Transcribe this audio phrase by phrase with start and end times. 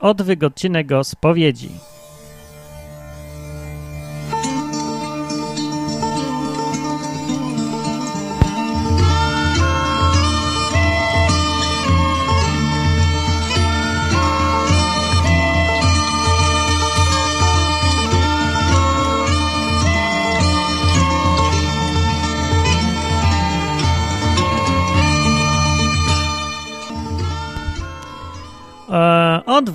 [0.00, 1.70] Odwyk odcinek o spowiedzi.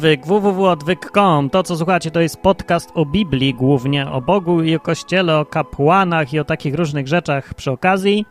[0.03, 1.49] Odwyk, www.odwyk.com.
[1.49, 5.45] To, co słuchacie, to jest podcast o Biblii, głównie o Bogu i o Kościele, o
[5.45, 8.25] kapłanach i o takich różnych rzeczach przy okazji.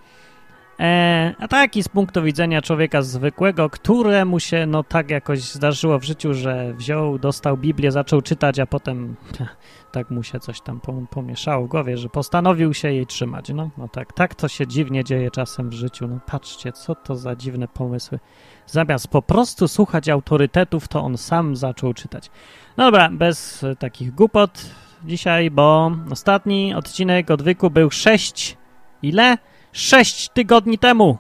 [0.81, 6.05] E, a taki z punktu widzenia człowieka zwykłego, któremu się no tak jakoś zdarzyło w
[6.05, 9.17] życiu, że wziął, dostał Biblię, zaczął czytać, a potem
[9.93, 10.81] tak mu się coś tam
[11.11, 13.49] pomieszało w głowie, że postanowił się jej trzymać.
[13.49, 16.09] No, no tak, tak to się dziwnie dzieje czasem w życiu.
[16.09, 18.19] No patrzcie, co to za dziwne pomysły.
[18.67, 22.31] Zamiast po prostu słuchać autorytetów, to on sam zaczął czytać.
[22.77, 24.71] No dobra, bez takich głupot
[25.05, 28.57] dzisiaj, bo ostatni odcinek odwyku był 6
[29.03, 29.39] ile?
[29.73, 31.19] 6 tygodni temu.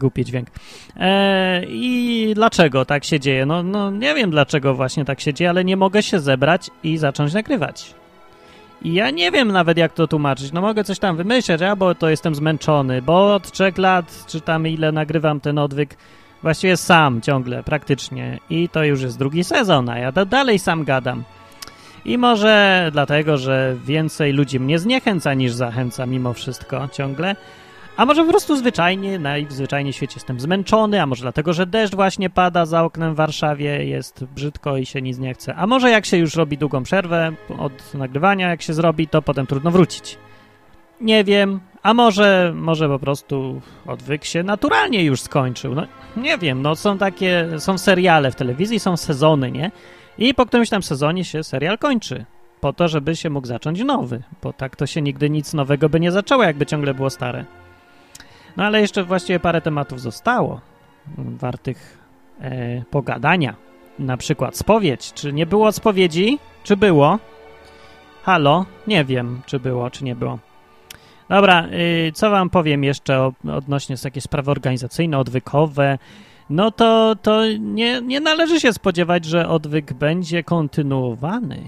[0.00, 0.48] Głupi dźwięk.
[0.96, 3.46] Eee, I dlaczego tak się dzieje?
[3.46, 6.98] No, no nie wiem dlaczego właśnie tak się dzieje, ale nie mogę się zebrać i
[6.98, 7.94] zacząć nagrywać.
[8.82, 10.52] I ja nie wiem nawet jak to tłumaczyć.
[10.52, 14.66] No mogę coś tam wymyśleć, albo to jestem zmęczony, bo od trzech lat, czy tam
[14.66, 15.96] ile nagrywam ten odwyk,
[16.42, 18.38] właściwie sam ciągle, praktycznie.
[18.50, 21.24] I to już jest drugi sezon, a ja dalej sam gadam.
[22.04, 27.36] I może dlatego, że więcej ludzi mnie zniechęca niż zachęca mimo wszystko ciągle.
[27.96, 31.94] A może po prostu zwyczajnie, najzwyczajniej w świecie jestem zmęczony, a może dlatego, że deszcz
[31.94, 35.54] właśnie pada za oknem w Warszawie, jest brzydko i się nic nie chce.
[35.54, 39.46] A może jak się już robi długą przerwę od nagrywania, jak się zrobi, to potem
[39.46, 40.18] trudno wrócić.
[41.00, 45.74] Nie wiem, a może, może po prostu odwyk się naturalnie już skończył.
[45.74, 49.70] No nie wiem, no są takie, są seriale w telewizji, są sezony, nie?
[50.20, 52.24] I po którymś tam sezonie się serial kończy.
[52.60, 56.00] Po to, żeby się mógł zacząć nowy, bo tak to się nigdy nic nowego by
[56.00, 57.44] nie zaczęło, jakby ciągle było stare.
[58.56, 60.60] No ale jeszcze właściwie parę tematów zostało
[61.16, 61.98] wartych
[62.40, 63.54] e, pogadania.
[63.98, 65.12] Na przykład spowiedź.
[65.12, 66.38] Czy nie było spowiedzi?
[66.62, 67.18] Czy było?
[68.22, 68.66] Halo?
[68.86, 70.38] Nie wiem, czy było, czy nie było.
[71.28, 75.98] Dobra, y, co wam powiem jeszcze o, odnośnie takie sprawy organizacyjne, odwykowe.
[76.50, 81.58] No to, to nie, nie należy się spodziewać, że odwyk będzie kontynuowany.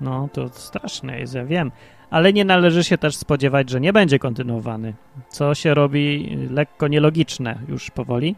[0.00, 1.70] No to straszne jest, ja wiem
[2.10, 4.94] ale nie należy się też spodziewać, że nie będzie kontynuowany,
[5.28, 8.36] co się robi lekko nielogiczne już powoli.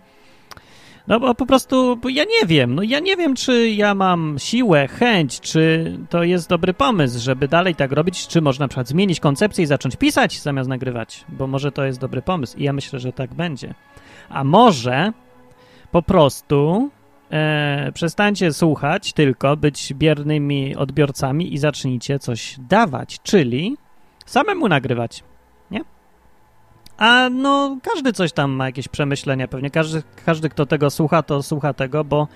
[1.09, 4.37] No bo po prostu bo ja nie wiem, no ja nie wiem, czy ja mam
[4.39, 8.89] siłę, chęć, czy to jest dobry pomysł, żeby dalej tak robić, czy można na przykład
[8.89, 12.73] zmienić koncepcję i zacząć pisać zamiast nagrywać, bo może to jest dobry pomysł i ja
[12.73, 13.75] myślę, że tak będzie.
[14.29, 15.13] A może
[15.93, 16.91] po prostu
[17.31, 23.77] e, przestańcie słuchać, tylko być biernymi odbiorcami i zacznijcie coś dawać, czyli
[24.27, 25.25] samemu nagrywać,
[25.71, 25.81] nie?
[26.97, 31.43] A no, każdy coś tam ma jakieś przemyślenia, pewnie każdy, każdy kto tego słucha, to
[31.43, 32.29] słucha tego, bo,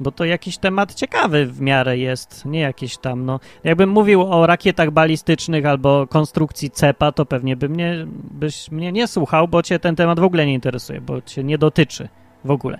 [0.00, 3.40] bo to jakiś temat ciekawy w miarę jest, nie jakiś tam, no.
[3.64, 9.06] Jakbym mówił o rakietach balistycznych albo konstrukcji cepa, to pewnie by mnie, byś mnie nie
[9.06, 12.08] słuchał, bo cię ten temat w ogóle nie interesuje, bo cię nie dotyczy
[12.46, 12.78] w ogóle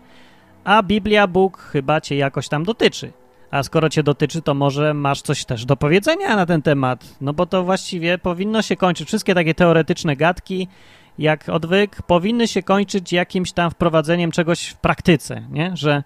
[0.66, 3.12] a Biblia, Bóg chyba cię jakoś tam dotyczy.
[3.50, 7.16] A skoro cię dotyczy, to może masz coś też do powiedzenia na ten temat.
[7.20, 9.08] No bo to właściwie powinno się kończyć.
[9.08, 10.68] Wszystkie takie teoretyczne gadki,
[11.18, 15.70] jak odwyk, powinny się kończyć jakimś tam wprowadzeniem czegoś w praktyce, nie?
[15.74, 16.02] Że,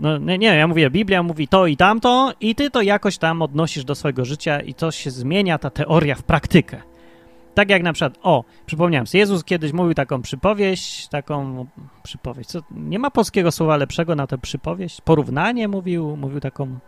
[0.00, 3.42] no nie, nie, ja mówię, Biblia mówi to i tamto i ty to jakoś tam
[3.42, 6.91] odnosisz do swojego życia i to się zmienia, ta teoria w praktykę.
[7.54, 11.66] Tak jak na przykład, o, przypomniałem sobie, Jezus kiedyś mówił taką przypowieść, taką
[12.02, 16.78] przypowieść, co, nie ma polskiego słowa lepszego na tę przypowieść, porównanie mówił, mówił taką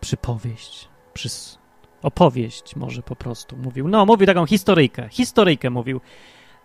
[0.00, 1.58] przypowieść, przys,
[2.02, 6.00] opowieść może po prostu mówił, no, mówił taką historyjkę, historyjkę mówił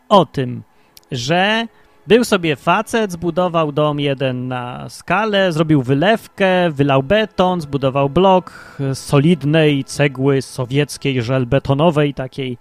[0.09, 0.63] o tym,
[1.11, 1.67] że
[2.07, 9.84] był sobie facet, zbudował dom jeden na skalę, zrobił wylewkę, wylał beton, zbudował blok solidnej
[9.84, 12.57] cegły sowieckiej, żelbetonowej, takiej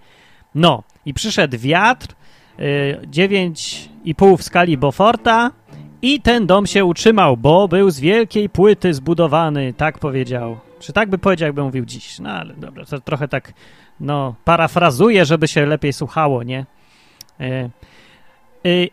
[0.55, 2.07] no i przyszedł wiatr,
[2.59, 5.51] y, 9,5 w skali Beauforta
[6.01, 10.57] i ten dom się utrzymał, bo był z wielkiej płyty zbudowany, tak powiedział.
[10.79, 12.19] Czy tak by powiedział, jakby mówił dziś?
[12.19, 13.53] No ale dobra, to trochę tak,
[13.99, 16.65] no, parafrazuję, żeby się lepiej słuchało, nie?
[17.41, 17.69] Y, y,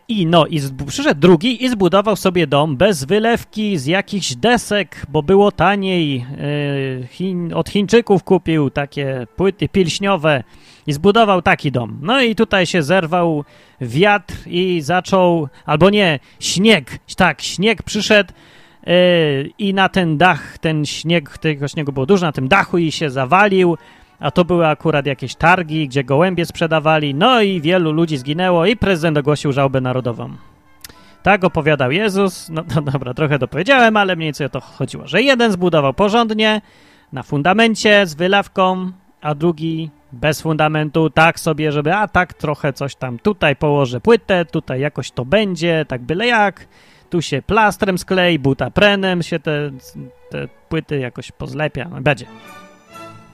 [0.07, 5.23] I no, i przyszedł drugi i zbudował sobie dom bez wylewki, z jakichś desek, bo
[5.23, 6.25] było taniej.
[7.21, 10.43] Y, od Chińczyków kupił takie płyty pilśniowe
[10.87, 11.99] i zbudował taki dom.
[12.01, 13.43] No i tutaj się zerwał
[13.81, 16.99] wiatr i zaczął, albo nie, śnieg.
[17.15, 18.33] Tak, śnieg przyszedł
[19.57, 23.09] i na ten dach, ten śnieg, tego śniegu było dużo, na tym dachu i się
[23.09, 23.77] zawalił,
[24.21, 28.75] a to były akurat jakieś targi, gdzie gołębie sprzedawali, no i wielu ludzi zginęło i
[28.75, 30.29] prezydent ogłosił żałbę narodową.
[31.23, 35.21] Tak opowiadał Jezus, no, no dobra, trochę dopowiedziałem, ale mniej więcej o to chodziło, że
[35.21, 36.61] jeden zbudował porządnie,
[37.13, 38.91] na fundamencie, z wylewką,
[39.21, 44.45] a drugi bez fundamentu, tak sobie, żeby, a tak trochę coś tam, tutaj położę płytę,
[44.45, 46.67] tutaj jakoś to będzie, tak byle jak,
[47.09, 49.71] tu się plastrem sklei, butaprenem się te,
[50.29, 52.25] te płyty jakoś pozlepia, będzie.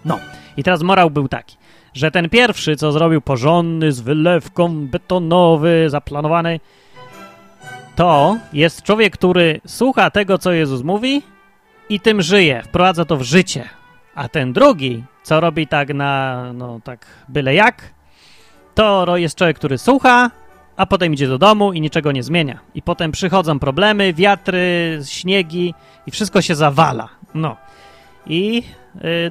[0.08, 0.20] No,
[0.58, 1.58] i teraz morał był taki,
[1.94, 6.60] że ten pierwszy, co zrobił porządny, z wylewką, betonowy, zaplanowany,
[7.96, 11.22] to jest człowiek, który słucha tego, co Jezus mówi
[11.90, 13.70] i tym żyje, wprowadza to w życie.
[14.16, 17.94] A ten drugi, co robi tak na, no tak byle jak,
[18.76, 20.32] to jest człowiek, który słucha,
[20.78, 22.60] a potem idzie do domu i niczego nie zmienia.
[22.76, 25.74] I potem przychodzą problemy, wiatry, śniegi
[26.08, 27.10] i wszystko się zawala.
[27.34, 27.56] No.
[28.26, 28.64] I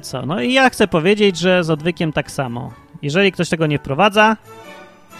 [0.01, 0.25] co?
[0.25, 2.73] No i ja chcę powiedzieć, że z odwykiem tak samo.
[3.01, 4.37] Jeżeli ktoś tego nie wprowadza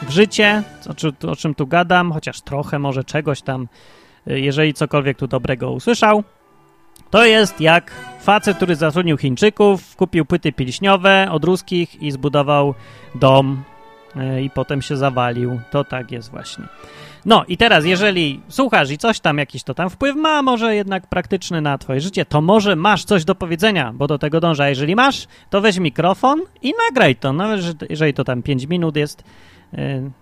[0.01, 3.67] w życie, o, o czym tu gadam, chociaż trochę może czegoś tam,
[4.25, 6.23] yy, jeżeli cokolwiek tu dobrego usłyszał,
[7.09, 7.91] to jest jak
[8.21, 12.73] facet, który zatrudnił Chińczyków, kupił płyty pilśniowe od ruskich i zbudował
[13.15, 13.63] dom
[14.41, 15.59] i potem się zawalił.
[15.71, 16.65] To tak jest właśnie.
[17.25, 21.07] No i teraz, jeżeli słuchasz i coś tam, jakiś to tam wpływ ma, może jednak
[21.07, 24.63] praktyczny na twoje życie, to może masz coś do powiedzenia, bo do tego dążę.
[24.63, 27.33] A jeżeli masz, to weź mikrofon i nagraj to.
[27.33, 29.23] Nawet jeżeli to tam 5 minut jest,
[29.73, 29.77] y,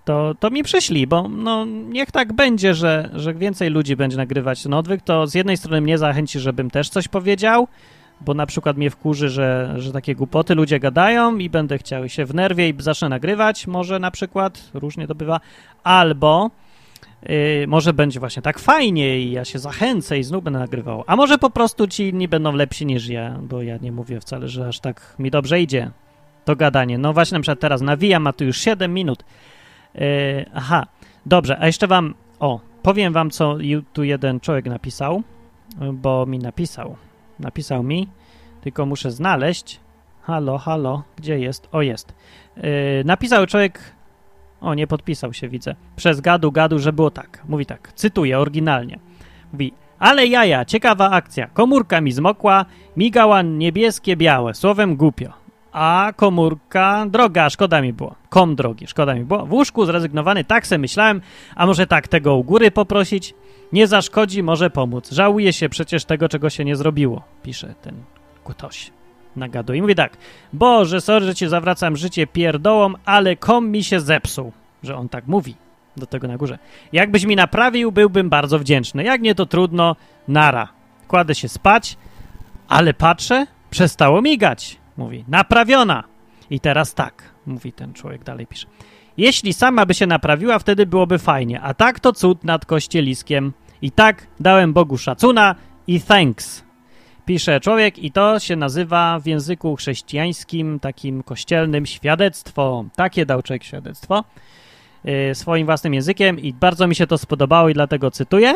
[0.05, 4.63] to, to mi przyślij, bo no, niech tak będzie, że, że więcej ludzi będzie nagrywać
[4.63, 7.67] ten odwyk, to z jednej strony mnie zachęci, żebym też coś powiedział,
[8.21, 12.25] bo na przykład mnie wkurzy, że, że takie głupoty ludzie gadają i będę chciał się
[12.25, 15.39] w nerwie i zacznę nagrywać, może na przykład, różnie to bywa,
[15.83, 16.51] albo
[17.29, 21.03] Yy, może będzie właśnie tak fajnie i ja się zachęcę i znów będę nagrywał.
[21.07, 24.47] A może po prostu ci inni będą lepsi niż ja, bo ja nie mówię wcale,
[24.47, 25.91] że aż tak mi dobrze idzie
[26.45, 26.97] to gadanie.
[26.97, 29.23] No właśnie na przykład teraz nawijam, a tu już 7 minut.
[29.95, 30.01] Yy,
[30.53, 30.85] aha,
[31.25, 33.57] dobrze, a jeszcze wam, o, powiem wam, co
[33.93, 35.23] tu jeden człowiek napisał,
[35.93, 36.95] bo mi napisał.
[37.39, 38.07] Napisał mi,
[38.61, 39.79] tylko muszę znaleźć.
[40.21, 41.69] Halo, halo, gdzie jest?
[41.71, 42.13] O, jest.
[42.57, 42.63] Yy,
[43.05, 43.79] napisał człowiek
[44.61, 45.75] o, nie podpisał się, widzę.
[45.95, 47.43] Przez gadu, gadu, że było tak.
[47.47, 48.99] Mówi tak, cytuję oryginalnie.
[49.53, 51.47] Mówi, ale jaja, ciekawa akcja.
[51.47, 52.65] Komórka mi zmokła,
[52.97, 55.44] migała niebieskie, białe, słowem głupio.
[55.75, 58.15] A komórka droga, szkoda mi było.
[58.29, 59.45] Kom drogi, szkoda mi było.
[59.45, 61.21] W łóżku zrezygnowany, tak se myślałem,
[61.55, 63.33] a może tak tego u góry poprosić?
[63.73, 65.11] Nie zaszkodzi, może pomóc.
[65.11, 67.95] Żałuje się przecież tego, czego się nie zrobiło, pisze ten
[68.43, 68.91] ktoś
[69.35, 69.79] nagaduje.
[69.79, 70.17] I mówi tak,
[70.53, 74.51] Boże, sorry, że ci zawracam życie pierdołom, ale kom mi się zepsuł,
[74.83, 75.55] że on tak mówi
[75.97, 76.57] do tego na górze.
[76.93, 79.03] Jakbyś mi naprawił, byłbym bardzo wdzięczny.
[79.03, 79.95] Jak nie, to trudno,
[80.27, 80.67] nara.
[81.07, 81.97] Kładę się spać,
[82.67, 84.84] ale patrzę, przestało migać.
[84.97, 86.03] Mówi, naprawiona.
[86.49, 88.67] I teraz tak, mówi ten człowiek, dalej pisze.
[89.17, 93.53] Jeśli sama by się naprawiła, wtedy byłoby fajnie, a tak to cud nad kościeliskiem.
[93.81, 95.55] I tak dałem Bogu szacuna
[95.87, 96.65] i thanks
[97.25, 102.85] pisze człowiek i to się nazywa w języku chrześcijańskim, takim kościelnym świadectwo.
[102.95, 104.23] Takie dał człowiek świadectwo
[105.03, 108.55] yy, swoim własnym językiem i bardzo mi się to spodobało i dlatego cytuję.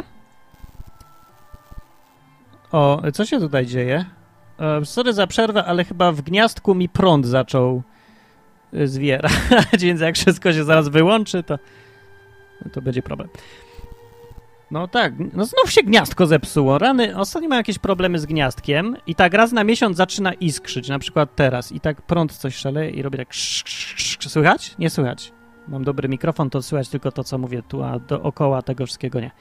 [2.72, 4.06] O, co się tutaj dzieje?
[4.84, 7.84] Sorry za przerwę, ale chyba w gniazdku mi prąd zaczął
[8.74, 9.32] y, zwierać,
[9.80, 11.60] więc jak wszystko się zaraz wyłączy, to,
[12.74, 13.30] to będzie problem.
[14.72, 16.78] No tak, no znów się gniazdko zepsuło.
[16.78, 21.00] Rany, ostatnio mam jakieś problemy z gniazdkiem i tak raz na miesiąc zaczyna iskrzyć, na
[21.00, 23.28] przykład teraz i tak prąd coś szaleje i robi tak
[24.20, 24.76] Słychać?
[24.80, 25.32] Nie słychać.
[25.68, 29.32] Mam dobry mikrofon, to słychać tylko to, co mówię tu, a dookoła tego wszystkiego nie.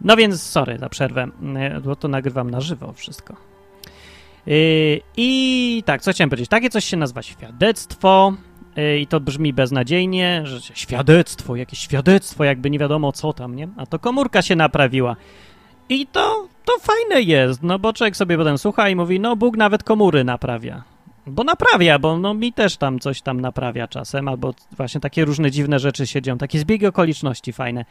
[0.00, 3.36] No więc sorry za przerwę, e, bo to nagrywam na żywo wszystko.
[4.46, 6.50] Yy, I tak, co chciałem powiedzieć?
[6.50, 8.32] Takie coś się nazywa świadectwo,
[9.00, 13.68] i to brzmi beznadziejnie, że świadectwo, jakieś świadectwo, jakby nie wiadomo co tam, nie?
[13.76, 15.16] A to komórka się naprawiła.
[15.88, 19.56] I to, to fajne jest, no bo człowiek sobie potem słucha i mówi, no Bóg
[19.56, 20.82] nawet komury naprawia.
[21.26, 25.50] Bo naprawia, bo no mi też tam coś tam naprawia czasem, albo właśnie takie różne
[25.50, 27.84] dziwne rzeczy się dzieją, takie zbiegi okoliczności fajne.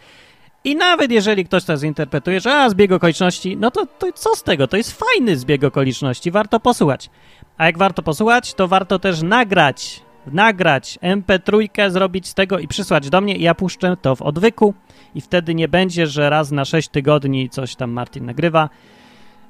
[0.65, 4.43] I nawet jeżeli ktoś to zinterpretuje, że a, zbieg okoliczności, no to, to co z
[4.43, 4.67] tego?
[4.67, 7.09] To jest fajny zbieg okoliczności, warto posłuchać.
[7.57, 13.09] A jak warto posłuchać, to warto też nagrać nagrać MP3, zrobić z tego i przysłać
[13.09, 14.73] do mnie i ja puszczę to w odwyku
[15.15, 18.69] i wtedy nie będzie, że raz na 6 tygodni coś tam Martin nagrywa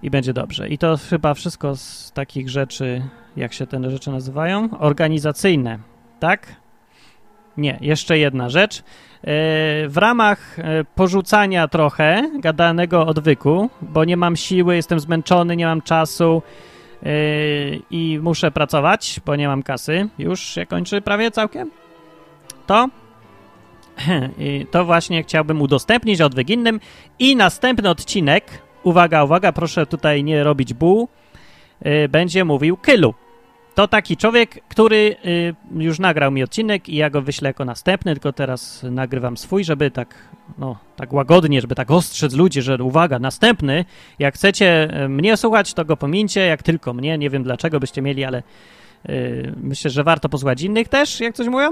[0.03, 0.69] i będzie dobrze.
[0.69, 3.01] I to chyba wszystko z takich rzeczy,
[3.37, 4.69] jak się te rzeczy nazywają?
[4.79, 5.79] Organizacyjne,
[6.19, 6.55] tak?
[7.57, 8.83] Nie, jeszcze jedna rzecz.
[9.87, 10.57] W ramach
[10.95, 16.41] porzucania trochę gadanego odwyku, bo nie mam siły, jestem zmęczony, nie mam czasu
[17.91, 21.71] i muszę pracować, bo nie mam kasy, już się kończy prawie całkiem,
[22.67, 22.89] to?
[24.71, 26.79] To właśnie chciałbym udostępnić odwyk innym.
[27.19, 31.07] I następny odcinek, uwaga, uwaga, proszę tutaj nie robić buł,
[32.09, 33.13] będzie mówił Kylu.
[33.75, 38.13] To taki człowiek, który y, już nagrał mi odcinek i ja go wyślę jako następny,
[38.13, 40.15] tylko teraz nagrywam swój, żeby tak,
[40.57, 43.85] no, tak łagodnie, żeby tak ostrzec ludzi, że uwaga, następny,
[44.19, 48.01] jak chcecie y, mnie słuchać, to go pomincie, jak tylko mnie, nie wiem dlaczego byście
[48.01, 48.43] mieli, ale
[49.09, 51.69] y, myślę, że warto posłuchać innych też, jak coś mówią.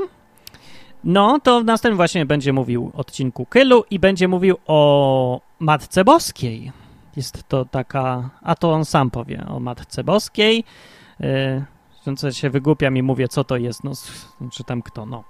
[1.03, 6.71] No, to w następnym właśnie będzie mówił odcinku Kylu i będzie mówił o Matce Boskiej.
[7.15, 10.63] Jest to taka, a to on sam powie o Matce Boskiej.
[11.19, 11.63] Yy,
[12.17, 13.91] co się wygłupiam i mówię, co to jest, no,
[14.51, 15.23] czy tam kto, no.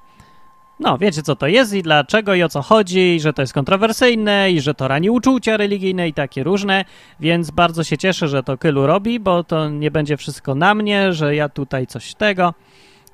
[0.79, 3.53] No, wiecie, co to jest i dlaczego i o co chodzi, i że to jest
[3.53, 6.85] kontrowersyjne, i że to rani uczucia religijne i takie różne,
[7.19, 11.13] więc bardzo się cieszę, że to Kylu robi, bo to nie będzie wszystko na mnie,
[11.13, 12.53] że ja tutaj coś tego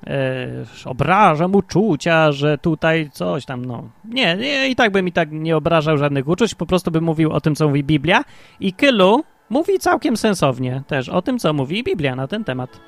[0.06, 0.12] yy,
[0.84, 3.82] obrażam uczucia, że tutaj coś tam, no.
[4.04, 7.32] Nie, nie, i tak bym i tak nie obrażał żadnych uczuć, po prostu bym mówił
[7.32, 8.24] o tym, co mówi Biblia
[8.60, 12.80] i Kylu mówi całkiem sensownie też o tym, co mówi Biblia na ten temat.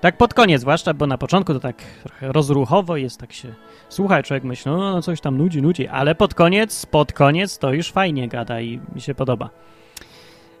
[0.00, 3.54] Tak pod koniec zwłaszcza, bo na początku to tak trochę rozruchowo jest, tak się
[3.88, 7.72] słucha, człowiek myśli, no, no coś tam nudzi, nudzi, ale pod koniec, pod koniec to
[7.72, 9.50] już fajnie gada i mi się podoba.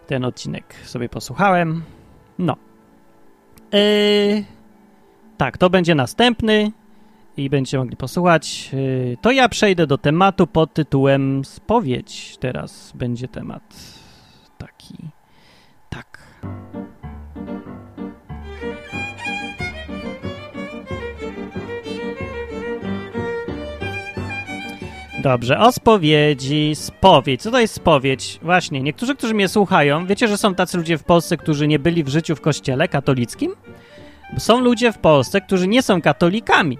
[0.06, 1.82] Ten odcinek sobie posłuchałem.
[2.38, 2.56] No.
[3.72, 4.44] Yy,
[5.36, 6.72] tak, to będzie następny
[7.36, 8.70] i będziecie mogli posłuchać.
[8.72, 12.36] Yy, to ja przejdę do tematu pod tytułem spowiedź.
[12.40, 13.62] Teraz będzie temat
[25.26, 27.42] Dobrze, o spowiedzi, spowiedź.
[27.42, 28.38] Co to jest spowiedź?
[28.42, 32.04] Właśnie, niektórzy, którzy mnie słuchają, wiecie, że są tacy ludzie w Polsce, którzy nie byli
[32.04, 33.52] w życiu w kościele katolickim?
[34.38, 36.78] Są ludzie w Polsce, którzy nie są katolikami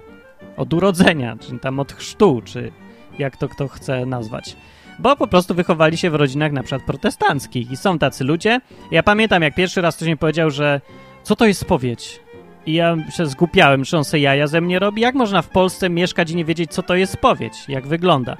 [0.57, 2.71] od urodzenia, czy tam od chrztu, czy
[3.19, 4.55] jak to kto chce nazwać.
[4.99, 8.59] Bo po prostu wychowali się w rodzinach na przykład protestanckich i są tacy ludzie.
[8.91, 10.81] Ja pamiętam, jak pierwszy raz ktoś mi powiedział, że
[11.23, 12.19] co to jest spowiedź?
[12.67, 15.01] I ja się zgupiałem, czy on se jaja ze mnie robi.
[15.01, 18.37] Jak można w Polsce mieszkać i nie wiedzieć, co to jest spowiedź, jak wygląda?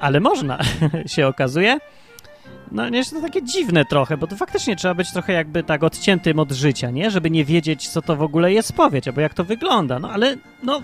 [0.00, 0.58] Ale można,
[1.14, 1.78] się okazuje.
[2.72, 6.38] No, nie, to takie dziwne trochę, bo to faktycznie trzeba być trochę jakby tak odciętym
[6.38, 7.10] od życia, nie?
[7.10, 9.98] Żeby nie wiedzieć, co to w ogóle jest spowiedź, albo jak to wygląda.
[9.98, 10.82] No, ale no,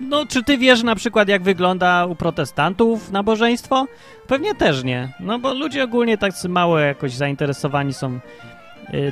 [0.00, 3.86] no, czy ty wiesz na przykład, jak wygląda u protestantów nabożeństwo?
[4.26, 5.08] Pewnie też nie.
[5.20, 8.20] No, bo ludzie ogólnie tak mało jakoś zainteresowani są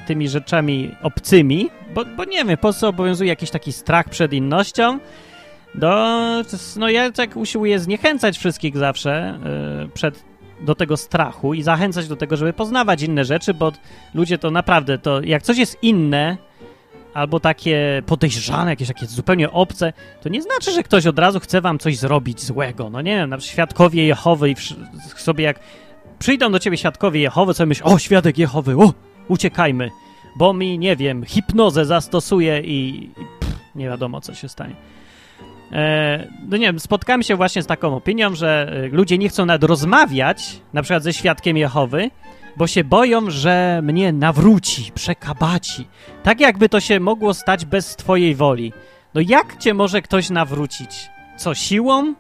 [0.06, 4.98] tymi rzeczami obcymi, bo, bo nie wiem, po co obowiązuje jakiś taki strach przed innością.
[5.74, 6.42] Do,
[6.76, 9.38] no ja tak usiłuję zniechęcać wszystkich zawsze
[9.80, 10.24] yy, przed,
[10.60, 13.72] do tego strachu i zachęcać do tego, żeby poznawać inne rzeczy, bo
[14.14, 16.36] ludzie to naprawdę, to jak coś jest inne,
[17.14, 21.60] albo takie podejrzane, jakieś takie zupełnie obce, to nie znaczy, że ktoś od razu chce
[21.60, 22.90] wam coś zrobić złego.
[22.90, 24.54] No nie wiem, na przykład świadkowie Jehowy i
[25.16, 25.60] sobie jak
[26.18, 28.92] przyjdą do ciebie świadkowie Jehowy, sobie myślą, o, świadek Jehowy, o,
[29.28, 29.90] uciekajmy,
[30.36, 34.74] bo mi, nie wiem, hipnozę zastosuje i, pff, nie wiadomo, co się stanie.
[35.72, 39.46] E, no nie wiem, spotkałem się właśnie z taką opinią, że e, ludzie nie chcą
[39.46, 42.10] nawet rozmawiać, na przykład ze świadkiem Jehowy,
[42.56, 45.88] bo się boją, że mnie nawróci, przekabaci.
[46.22, 48.72] Tak jakby to się mogło stać bez twojej woli.
[49.14, 51.10] No jak cię może ktoś nawrócić?
[51.36, 52.14] Co, siłą?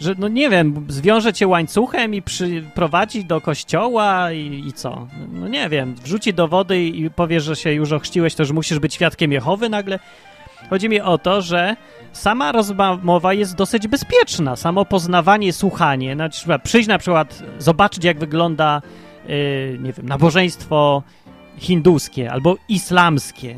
[0.00, 5.06] Że no nie wiem, zwiąże cię łańcuchem i przyprowadzi do kościoła i, i, co?
[5.32, 8.78] No nie wiem, wrzuci do wody i powie, że się już ochrzciłeś, to że musisz
[8.78, 9.98] być świadkiem Jehowy nagle.
[10.70, 11.76] Chodzi mi o to, że
[12.12, 14.56] sama rozmowa jest dosyć bezpieczna.
[14.56, 18.82] Samo poznawanie, słuchanie, znaczy przyjść na przykład, zobaczyć jak wygląda,
[19.28, 21.02] yy, nie wiem, nabożeństwo
[21.58, 23.56] hinduskie albo islamskie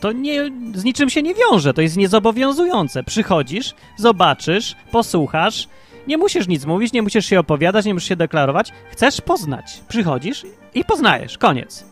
[0.00, 3.04] to nie, z niczym się nie wiąże, to jest niezobowiązujące.
[3.04, 5.68] Przychodzisz, zobaczysz, posłuchasz,
[6.06, 8.72] nie musisz nic mówić, nie musisz się opowiadać, nie musisz się deklarować.
[8.90, 9.80] Chcesz poznać.
[9.88, 11.38] Przychodzisz i poznajesz.
[11.38, 11.84] Koniec.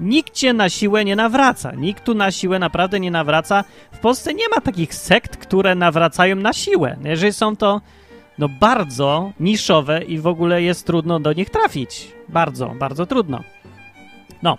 [0.00, 1.72] Nikt cię na siłę nie nawraca.
[1.72, 3.64] Nikt tu na siłę naprawdę nie nawraca.
[3.92, 6.96] W Polsce nie ma takich sekt, które nawracają na siłę.
[7.04, 7.80] Jeżeli są to
[8.38, 12.12] no bardzo niszowe i w ogóle jest trudno do nich trafić.
[12.28, 13.44] Bardzo, bardzo trudno.
[14.42, 14.58] No,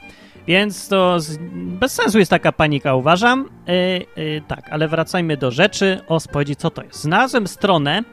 [0.50, 3.50] więc to z, bez sensu jest taka panika, uważam.
[3.68, 6.02] Yy, yy, tak, ale wracajmy do rzeczy.
[6.08, 7.02] O spowiedzi, co to jest?
[7.02, 8.04] Znalazłem stronę,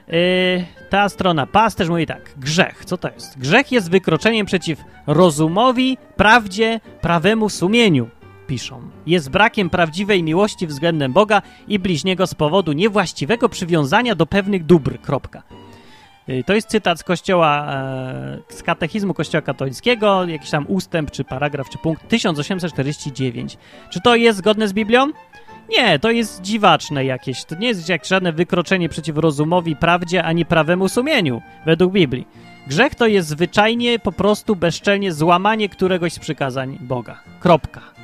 [0.09, 3.39] Yy, ta strona PAS też mówi tak, grzech, co to jest?
[3.39, 8.09] Grzech jest wykroczeniem przeciw rozumowi, prawdzie, prawemu sumieniu,
[8.51, 8.83] piszą.
[9.07, 15.01] Jest brakiem prawdziwej miłości względem Boga i bliźniego z powodu niewłaściwego przywiązania do pewnych dóbr,
[15.01, 15.43] kropka.
[16.29, 21.25] Yy, to jest cytat z kościoła, e, z katechizmu kościoła katolickiego, jakiś tam ustęp, czy
[21.25, 23.59] paragraf, czy punkt 1849.
[23.91, 25.13] Czy to jest zgodne z Biblią?
[25.69, 27.45] Nie, to jest dziwaczne jakieś.
[27.45, 32.27] To nie jest jak żadne wykroczenie przeciw rozumowi, prawdzie, ani prawemu sumieniu, według Biblii.
[32.67, 37.21] Grzech to jest zwyczajnie, po prostu bezczelnie złamanie któregoś z przykazań Boga.
[37.41, 38.00] Kropka.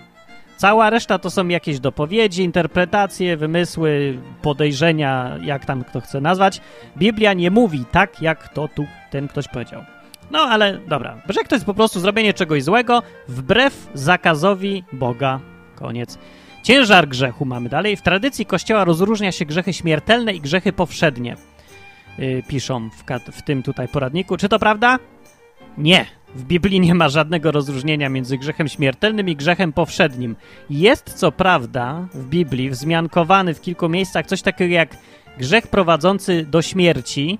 [0.56, 6.60] Cała reszta to są jakieś dopowiedzi, interpretacje, wymysły, podejrzenia, jak tam kto chce nazwać.
[6.96, 9.84] Biblia nie mówi tak, jak to tu ten ktoś powiedział.
[10.30, 15.40] No ale dobra, grzech to jest po prostu zrobienie czegoś złego wbrew zakazowi Boga.
[15.74, 16.18] Koniec.
[16.62, 17.96] Ciężar grzechu mamy dalej.
[17.96, 21.36] W tradycji Kościoła rozróżnia się grzechy śmiertelne i grzechy powszednie.
[22.18, 24.36] Yy, piszą w, w tym tutaj poradniku.
[24.36, 24.98] Czy to prawda?
[25.78, 26.06] Nie.
[26.36, 30.36] W Biblii nie ma żadnego rozróżnienia między grzechem śmiertelnym i grzechem powszednim.
[30.70, 34.96] Jest co prawda w Biblii wzmiankowany w kilku miejscach coś takiego jak
[35.38, 37.38] grzech prowadzący do śmierci,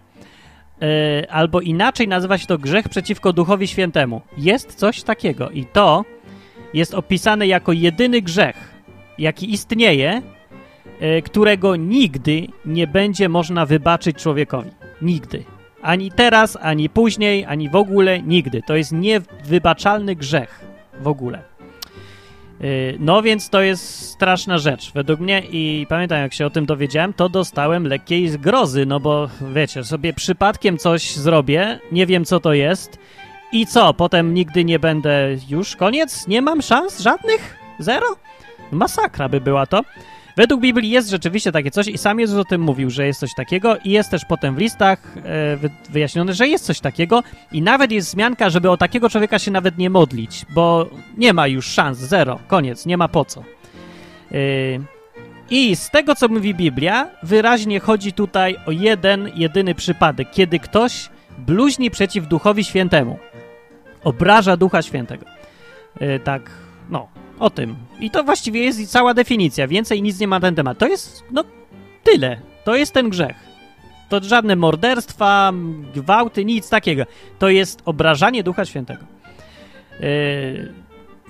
[0.80, 0.88] yy,
[1.30, 4.20] albo inaczej nazywa się to grzech przeciwko Duchowi Świętemu.
[4.38, 6.04] Jest coś takiego i to
[6.74, 8.74] jest opisane jako jedyny grzech,
[9.18, 10.22] jaki istnieje,
[11.00, 14.70] e, którego nigdy nie będzie można wybaczyć człowiekowi.
[15.02, 15.55] Nigdy.
[15.86, 18.62] Ani teraz, ani później, ani w ogóle nigdy.
[18.66, 20.64] To jest niewybaczalny grzech
[21.00, 21.38] w ogóle.
[21.38, 22.64] E,
[22.98, 27.12] no więc to jest straszna rzecz według mnie i pamiętam jak się o tym dowiedziałem,
[27.12, 32.52] to dostałem lekkiej zgrozy, no bo wiecie, sobie przypadkiem coś zrobię, nie wiem co to
[32.52, 32.98] jest
[33.52, 36.28] i co, potem nigdy nie będę już koniec?
[36.28, 37.56] Nie mam szans żadnych?
[37.78, 38.06] Zero?
[38.70, 39.82] Masakra by była to.
[40.36, 43.34] Według Biblii jest rzeczywiście takie coś i sam Jezus o tym mówił, że jest coś
[43.34, 45.22] takiego i jest też potem w listach e,
[45.90, 47.22] wyjaśnione, że jest coś takiego
[47.52, 51.46] i nawet jest wzmianka, żeby o takiego człowieka się nawet nie modlić, bo nie ma
[51.46, 53.40] już szans, zero, koniec, nie ma po co.
[53.40, 53.44] E,
[55.50, 61.08] I z tego, co mówi Biblia, wyraźnie chodzi tutaj o jeden, jedyny przypadek, kiedy ktoś
[61.38, 63.18] bluźni przeciw Duchowi Świętemu.
[64.04, 65.26] Obraża Ducha Świętego.
[66.00, 66.50] E, tak,
[66.90, 67.76] no, o tym.
[68.00, 69.68] I to właściwie jest cała definicja.
[69.68, 70.78] Więcej nic nie ma na ten temat.
[70.78, 71.44] To jest, no,
[72.04, 72.40] tyle.
[72.64, 73.36] To jest ten grzech.
[74.08, 75.52] To żadne morderstwa,
[75.94, 77.04] gwałty, nic takiego.
[77.38, 79.04] To jest obrażanie Ducha Świętego.
[80.00, 80.72] Yy,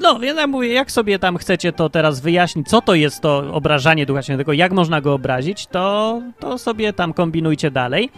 [0.00, 4.06] no, ja mówię, jak sobie tam chcecie to teraz wyjaśnić, co to jest to obrażanie
[4.06, 8.10] Ducha Świętego, jak można go obrazić, to, to sobie tam kombinujcie dalej.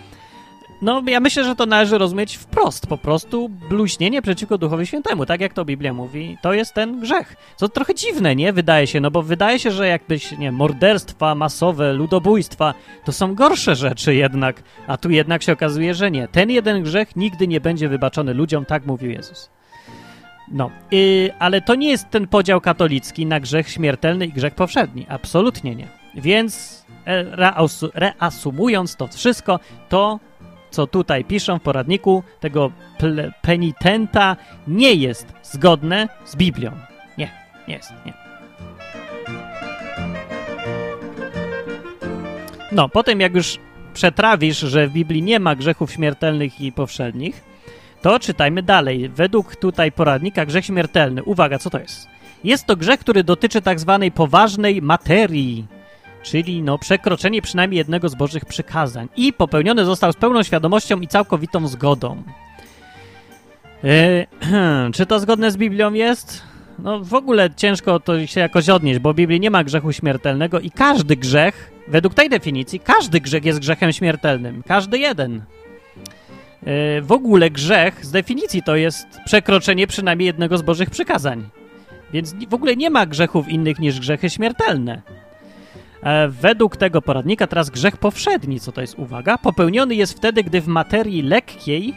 [0.83, 2.87] No, ja myślę, że to należy rozumieć wprost.
[2.87, 7.37] Po prostu bluźnienie przeciwko Duchowi Świętemu, tak jak to Biblia mówi, to jest ten grzech.
[7.57, 8.53] Co trochę dziwne, nie?
[8.53, 13.77] Wydaje się, no bo wydaje się, że jakbyś, nie morderstwa masowe, ludobójstwa, to są gorsze
[13.77, 16.29] rzeczy jednak, a tu jednak się okazuje, że nie.
[16.29, 19.51] Ten jeden grzech nigdy nie będzie wybaczony ludziom, tak mówił Jezus.
[20.53, 25.07] No, yy, ale to nie jest ten podział katolicki na grzech śmiertelny i grzech powszedni.
[25.09, 25.89] Absolutnie nie.
[26.15, 27.25] Więc e,
[27.95, 30.21] reasumując to wszystko, to
[30.71, 32.73] co tutaj piszą w poradniku tego
[33.43, 36.73] penitenta, nie jest zgodne z Biblią.
[37.19, 37.31] Nie,
[37.69, 38.13] nie jest, nie.
[42.73, 43.59] No, potem jak już
[43.95, 47.45] przetrawisz, że w Biblii nie ma grzechów śmiertelnych i powszednich,
[48.03, 49.09] to czytajmy dalej.
[49.09, 51.25] Według tutaj poradnika grzech śmiertelny.
[51.25, 52.09] Uwaga, co to jest?
[52.45, 55.67] Jest to grzech, który dotyczy tak zwanej poważnej materii,
[56.23, 61.09] czyli no przekroczenie przynajmniej jednego z Bożych przykazań i popełniony został z pełną świadomością i
[61.09, 62.23] całkowitą zgodą.
[63.85, 64.27] E,
[64.95, 66.43] czy to zgodne z Biblią jest?
[66.79, 70.61] No w ogóle ciężko to się jakoś odnieść, bo w Biblii nie ma grzechu śmiertelnego
[70.61, 74.63] i każdy grzech, według tej definicji, każdy grzech jest grzechem śmiertelnym.
[74.67, 75.43] Każdy jeden.
[76.67, 81.49] E, w ogóle grzech z definicji to jest przekroczenie przynajmniej jednego z Bożych przykazań.
[82.13, 85.03] Więc w ogóle nie ma grzechów innych niż grzechy śmiertelne.
[86.03, 90.61] E, według tego poradnika teraz grzech powszedni, co to jest uwaga, popełniony jest wtedy, gdy
[90.61, 91.95] w materii lekkiej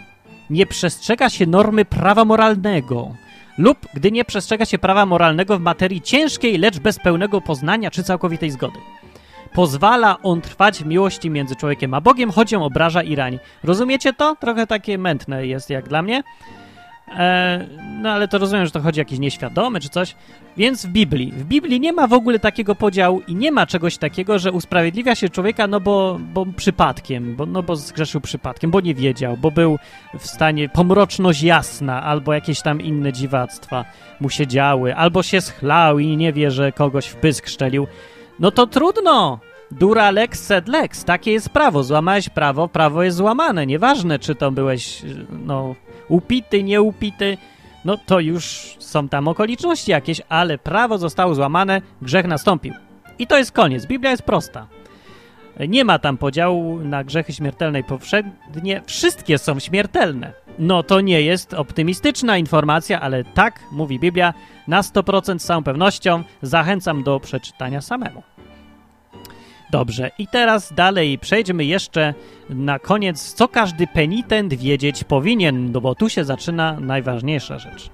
[0.49, 3.15] nie przestrzega się normy prawa moralnego
[3.57, 8.03] lub gdy nie przestrzega się prawa moralnego w materii ciężkiej, lecz bez pełnego poznania czy
[8.03, 8.79] całkowitej zgody.
[9.53, 13.39] Pozwala on trwać w miłości między człowiekiem a Bogiem, choć ją obraża i rani.
[13.63, 14.35] Rozumiecie to?
[14.35, 16.23] Trochę takie mętne jest jak dla mnie.
[17.17, 17.67] E,
[18.01, 20.15] no ale to rozumiem, że to chodzi o jakiś nieświadomy czy coś.
[20.57, 21.31] Więc w Biblii.
[21.31, 25.15] W Biblii nie ma w ogóle takiego podziału i nie ma czegoś takiego, że usprawiedliwia
[25.15, 29.51] się człowieka, no bo, bo przypadkiem, bo, no bo zgrzeszył przypadkiem, bo nie wiedział, bo
[29.51, 29.77] był
[30.19, 33.85] w stanie pomroczność jasna, albo jakieś tam inne dziwactwa
[34.19, 37.87] mu się działy, albo się schlał i nie wie, że kogoś w pysk szczelił.
[38.39, 39.39] No to trudno.
[39.71, 41.03] Dura lex sed lex.
[41.03, 41.83] Takie jest prawo.
[41.83, 43.65] Złamałeś prawo, prawo jest złamane.
[43.67, 45.01] Nieważne, czy to byłeś,
[45.45, 45.75] no,
[46.07, 47.37] upity, nieupity.
[47.85, 52.73] No to już są tam okoliczności jakieś, ale prawo zostało złamane, grzech nastąpił.
[53.19, 53.85] I to jest koniec.
[53.85, 54.67] Biblia jest prosta.
[55.67, 58.81] Nie ma tam podziału na grzechy śmiertelne i powszednie.
[58.85, 60.33] Wszystkie są śmiertelne.
[60.59, 64.33] No to nie jest optymistyczna informacja, ale tak mówi Biblia
[64.67, 66.23] na 100% z całą pewnością.
[66.41, 68.23] Zachęcam do przeczytania samemu.
[69.71, 72.13] Dobrze, i teraz dalej przejdźmy jeszcze
[72.49, 77.89] na koniec, co każdy penitent wiedzieć powinien, no bo tu się zaczyna najważniejsza rzecz.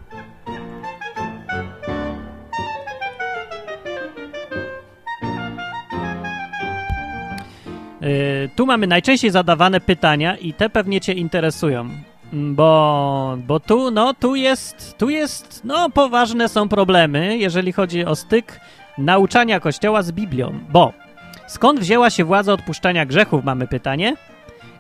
[8.02, 11.90] Yy, tu mamy najczęściej zadawane pytania i te pewnie cię interesują,
[12.34, 18.16] bo, bo tu, no, tu jest, tu jest, no, poważne są problemy, jeżeli chodzi o
[18.16, 18.60] styk
[18.98, 21.07] nauczania Kościoła z Biblią, bo
[21.48, 24.16] Skąd wzięła się władza odpuszczania grzechów, mamy pytanie?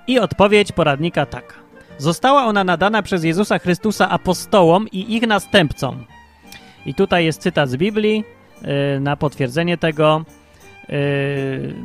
[0.08, 1.54] I odpowiedź poradnika taka.
[1.98, 6.06] Została ona nadana przez Jezusa Chrystusa apostołom i ich następcom.
[6.86, 8.24] I tutaj jest cytat z Biblii
[8.62, 10.26] yy, na potwierdzenie tego,
[10.90, 10.98] yy,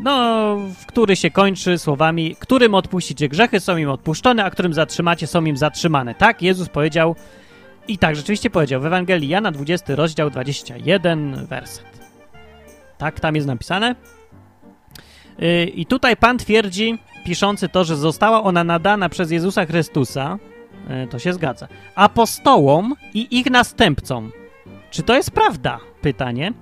[0.02, 5.44] no, który się kończy słowami, którym odpuścicie grzechy, są im odpuszczone, a którym zatrzymacie, są
[5.44, 6.14] im zatrzymane.
[6.14, 7.16] Tak Jezus powiedział
[7.88, 11.86] i tak rzeczywiście powiedział w Ewangelii Jana 20 rozdział 21 werset.
[12.98, 13.94] Tak tam jest napisane.
[15.42, 20.38] Y, I tutaj Pan twierdzi, piszący to, że została ona nadana przez Jezusa Chrystusa,
[21.04, 24.32] y, to się zgadza, apostołom i ich następcom.
[24.90, 25.80] Czy to jest prawda?
[26.00, 26.52] Pytanie.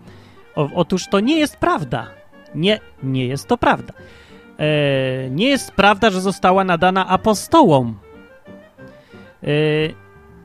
[0.55, 2.07] O, otóż to nie jest prawda.
[2.55, 3.93] Nie, nie jest to prawda.
[4.59, 7.99] E, nie jest prawda, że została nadana apostołom.
[9.43, 9.47] E,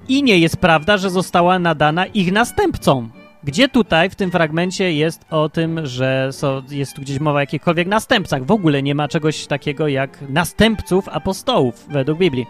[0.07, 3.11] I nie jest prawda, że została nadana ich następcom.
[3.45, 7.39] Gdzie tutaj w tym fragmencie jest o tym, że so, jest tu gdzieś mowa o
[7.39, 8.45] jakichkolwiek następcach?
[8.45, 12.45] W ogóle nie ma czegoś takiego jak następców apostołów według Biblii.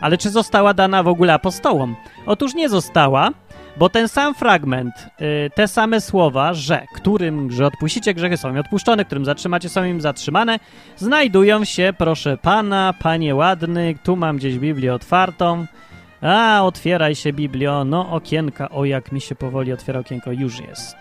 [0.00, 1.96] Ale czy została dana w ogóle apostołom?
[2.26, 3.30] Otóż nie została,
[3.76, 8.58] bo ten sam fragment, yy, te same słowa, że którym, że odpuścicie grzechy są im
[8.58, 10.58] odpuszczone, którym zatrzymacie są im zatrzymane,
[10.96, 15.66] znajdują się, proszę pana, panie ładny, tu mam gdzieś Biblię otwartą,
[16.22, 17.84] a, otwieraj się, Biblio.
[17.84, 18.68] No, okienka.
[18.70, 20.32] O, jak mi się powoli otwiera okienko.
[20.32, 20.96] Już jest.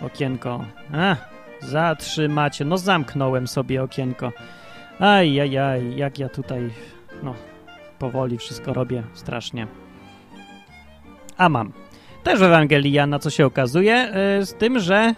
[0.00, 0.64] Okienko.
[0.94, 1.16] A,
[1.60, 2.64] zatrzymacie.
[2.64, 4.32] No, zamknąłem sobie okienko.
[4.98, 6.70] Aj, aj, aj, jak ja tutaj,
[7.22, 7.34] no,
[7.98, 9.02] powoli wszystko robię.
[9.14, 9.66] Strasznie.
[11.36, 11.72] A mam.
[12.22, 15.14] Też Ewangelii Jana, co się okazuje, yy, z tym, że...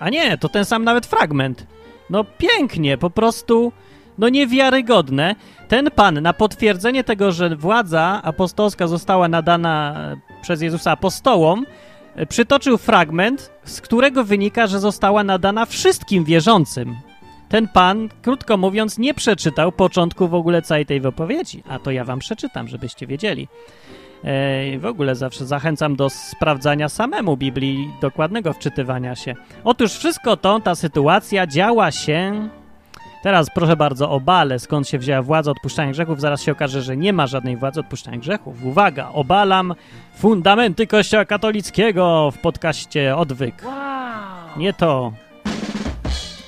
[0.00, 1.66] A nie, to ten sam nawet fragment.
[2.10, 3.72] No, pięknie, po prostu
[4.18, 5.34] no niewiarygodne.
[5.68, 9.96] Ten pan na potwierdzenie tego, że władza apostolska została nadana
[10.42, 11.66] przez Jezusa apostołom,
[12.14, 16.96] e, przytoczył fragment, z którego wynika, że została nadana wszystkim wierzącym.
[17.48, 22.04] Ten pan, krótko mówiąc, nie przeczytał początku w ogóle całej tej wypowiedzi, a to ja
[22.04, 23.48] wam przeczytam, żebyście wiedzieli.
[24.24, 29.34] E, w ogóle zawsze zachęcam do sprawdzania samemu Biblii, dokładnego wczytywania się.
[29.64, 32.48] Otóż wszystko to, ta sytuacja działa się
[33.22, 36.20] Teraz proszę bardzo o Bale, skąd się wzięła władza odpuszczania grzechów.
[36.20, 38.64] Zaraz się okaże, że nie ma żadnej władzy odpuszczania grzechów.
[38.64, 39.74] Uwaga, obalam
[40.14, 43.62] fundamenty Kościoła katolickiego w podcaście Odwyk.
[43.64, 44.58] Wow.
[44.58, 45.12] Nie to.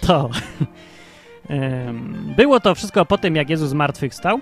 [0.00, 0.30] To.
[2.36, 4.40] Było to wszystko po tym, jak Jezus zmartwychwstał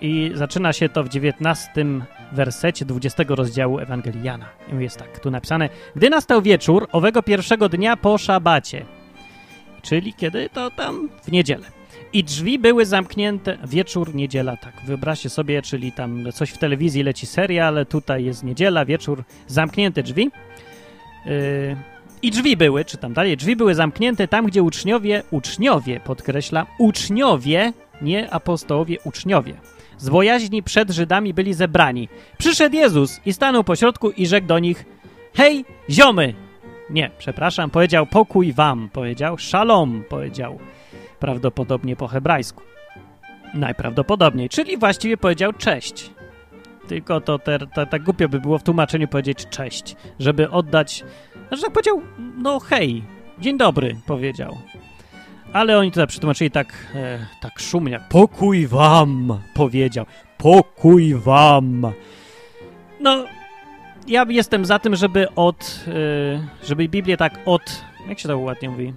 [0.00, 1.86] i zaczyna się to w 19
[2.32, 4.46] wersecie 20 rozdziału Ewangelii Jana.
[4.78, 5.68] Jest tak, tu napisane.
[5.96, 8.84] Gdy nastał wieczór owego pierwszego dnia po szabacie,
[9.88, 11.66] czyli kiedy to tam w niedzielę.
[12.12, 14.74] I drzwi były zamknięte, wieczór, niedziela, tak.
[14.86, 20.02] Wyobraźcie sobie, czyli tam coś w telewizji leci seria, ale tutaj jest niedziela, wieczór, zamknięte
[20.02, 20.30] drzwi.
[21.26, 21.76] Yy,
[22.22, 27.72] I drzwi były, czy tam dalej, drzwi były zamknięte tam, gdzie uczniowie, uczniowie, podkreślam, uczniowie,
[28.02, 29.54] nie apostołowie, uczniowie,
[29.98, 32.08] z bojaźni przed Żydami byli zebrani.
[32.38, 34.84] Przyszedł Jezus i stanął pośrodku i rzekł do nich,
[35.34, 36.45] hej, ziomy!
[36.90, 40.58] Nie, przepraszam, powiedział pokój wam, powiedział szalom, powiedział
[41.20, 42.62] prawdopodobnie po hebrajsku.
[43.54, 46.10] Najprawdopodobniej, czyli właściwie powiedział cześć.
[46.88, 47.38] Tylko to
[47.90, 51.04] tak głupio by było w tłumaczeniu powiedzieć cześć, żeby oddać.
[51.48, 52.02] Znaczy tak powiedział,
[52.36, 53.02] no hej,
[53.38, 54.58] dzień dobry, powiedział.
[55.52, 58.00] Ale oni to przetłumaczyli tak, e, tak szumnie.
[58.08, 60.06] Pokój wam, powiedział.
[60.38, 61.92] Pokój wam.
[63.00, 63.24] No,
[64.08, 67.62] ja jestem za tym, żeby od, e, żeby Biblię tak od,
[68.08, 68.94] jak się to ładnie mówi,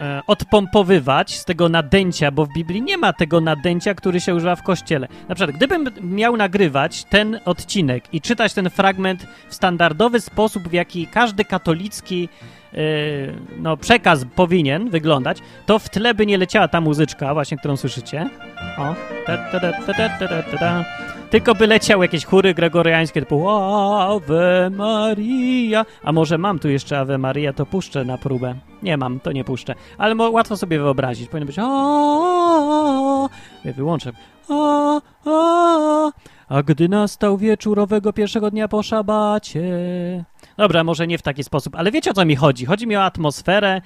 [0.00, 4.56] e, odpompowywać z tego nadęcia, bo w Biblii nie ma tego nadęcia, który się używa
[4.56, 5.08] w kościele.
[5.28, 10.72] Na przykład, gdybym miał nagrywać ten odcinek i czytać ten fragment w standardowy sposób, w
[10.72, 12.28] jaki każdy katolicki
[12.74, 17.76] Yy, no, przekaz powinien wyglądać, to w tle by nie leciała ta muzyczka, właśnie, którą
[17.76, 18.30] słyszycie.
[18.78, 18.94] O.
[19.26, 19.60] Ta, ta,
[20.60, 20.84] ta,
[21.30, 25.86] Tylko by leciały jakieś chóry gregoriańskie typu Ave Maria.
[26.02, 28.54] A może mam tu jeszcze Ave Maria, to puszczę na próbę.
[28.82, 29.74] Nie mam, to nie puszczę.
[29.98, 31.28] Ale łatwo sobie wyobrazić.
[31.28, 31.56] Powinno być
[33.64, 34.12] Ja wyłączę.
[36.48, 39.64] A gdy nastał wieczór owego pierwszego dnia po szabacie.
[40.56, 42.66] Dobra, może nie w taki sposób, ale wiecie o co mi chodzi?
[42.66, 43.80] Chodzi mi o atmosferę,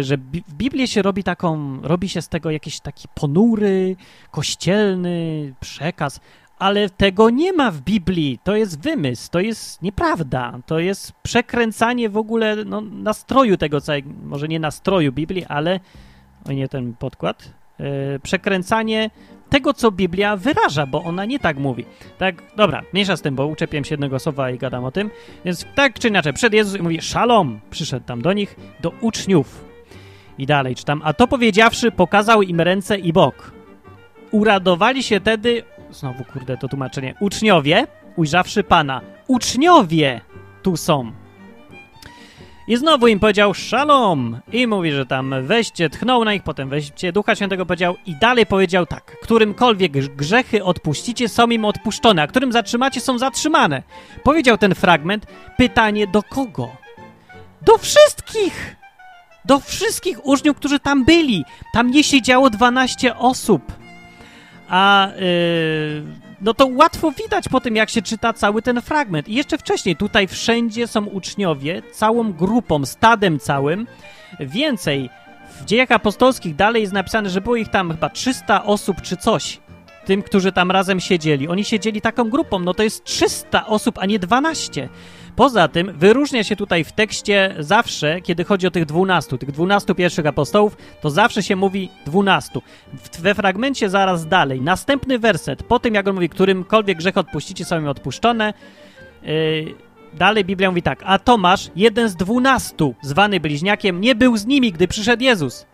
[0.00, 3.96] że w Biblii się robi taką, robi się z tego jakiś taki ponury,
[4.30, 6.20] kościelny przekaz,
[6.58, 8.38] ale tego nie ma w Biblii.
[8.44, 10.58] To jest wymysł, to jest nieprawda.
[10.66, 15.80] To jest przekręcanie w ogóle no, nastroju tego całego, może nie nastroju Biblii, ale
[16.48, 17.54] o nie ten podkład.
[17.78, 19.10] Yy, przekręcanie
[19.50, 21.84] tego, co Biblia wyraża, bo ona nie tak mówi.
[22.18, 25.10] Tak, dobra, mniejsza z tym, bo uczepiłem się jednego słowa i gadam o tym.
[25.44, 29.64] Więc tak czy inaczej, przed Jezus mówi, szalom, przyszedł tam do nich, do uczniów.
[30.38, 33.52] I dalej czytam, a to powiedziawszy, pokazał im ręce i bok.
[34.30, 39.00] Uradowali się tedy, znowu kurde to tłumaczenie, uczniowie, ujrzawszy Pana.
[39.26, 40.20] Uczniowie
[40.62, 41.12] tu są.
[42.68, 47.12] I znowu im powiedział szalom i mówi, że tam weźcie, tchnął na nich, potem weźcie
[47.12, 52.52] Ducha Świętego powiedział i dalej powiedział tak, którymkolwiek grzechy odpuścicie są im odpuszczone, a którym
[52.52, 53.82] zatrzymacie są zatrzymane.
[54.22, 56.68] Powiedział ten fragment, pytanie do kogo?
[57.62, 58.76] Do wszystkich!
[59.44, 61.44] Do wszystkich uczniów, którzy tam byli.
[61.72, 63.62] Tam nie siedziało 12 osób.
[64.68, 66.02] A yy,
[66.40, 69.28] no to łatwo widać po tym, jak się czyta cały ten fragment.
[69.28, 73.86] I jeszcze wcześniej, tutaj wszędzie są uczniowie, całą grupą, stadem całym.
[74.40, 75.10] Więcej,
[75.60, 79.60] w dziejach apostolskich dalej jest napisane, że było ich tam chyba 300 osób czy coś.
[80.04, 81.48] Tym, którzy tam razem siedzieli.
[81.48, 84.88] Oni siedzieli taką grupą, no to jest 300 osób, a nie 12.
[85.38, 89.94] Poza tym wyróżnia się tutaj w tekście zawsze, kiedy chodzi o tych dwunastu, tych dwunastu
[89.94, 92.62] pierwszych apostołów, to zawsze się mówi dwunastu.
[93.18, 97.78] We fragmencie zaraz dalej, następny werset, po tym jak on mówi, którymkolwiek grzech odpuścicie, są
[97.78, 98.54] im odpuszczone,
[99.22, 99.74] yy,
[100.14, 104.72] dalej Biblia mówi tak, a Tomasz, jeden z dwunastu, zwany bliźniakiem, nie był z nimi,
[104.72, 105.66] gdy przyszedł Jezus.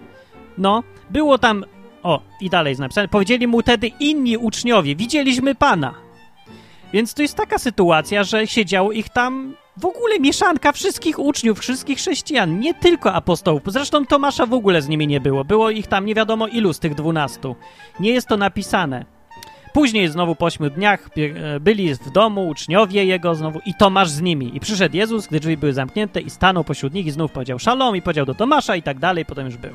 [0.58, 1.64] No, było tam,
[2.02, 6.03] o, i dalej jest napisane, powiedzieli mu wtedy inni uczniowie, widzieliśmy Pana.
[6.94, 11.98] Więc to jest taka sytuacja, że siedziało ich tam w ogóle mieszanka wszystkich uczniów, wszystkich
[11.98, 13.62] chrześcijan, nie tylko apostołów.
[13.66, 15.44] Zresztą Tomasza w ogóle z nimi nie było.
[15.44, 17.56] Było ich tam nie wiadomo ilu z tych dwunastu.
[18.00, 19.04] Nie jest to napisane.
[19.72, 24.20] Później znowu po ośmiu dniach e, byli w domu uczniowie jego znowu i Tomasz z
[24.20, 24.56] nimi.
[24.56, 27.96] I przyszedł Jezus, gdy drzwi były zamknięte i stanął pośród nich i znów powiedział szalom
[27.96, 29.72] i powiedział do Tomasza i tak dalej, potem już był.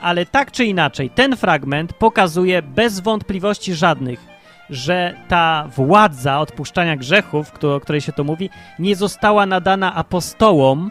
[0.00, 4.33] Ale tak czy inaczej, ten fragment pokazuje bez wątpliwości żadnych,
[4.70, 10.90] że ta władza odpuszczania grzechów, o której się to mówi, nie została nadana apostołom,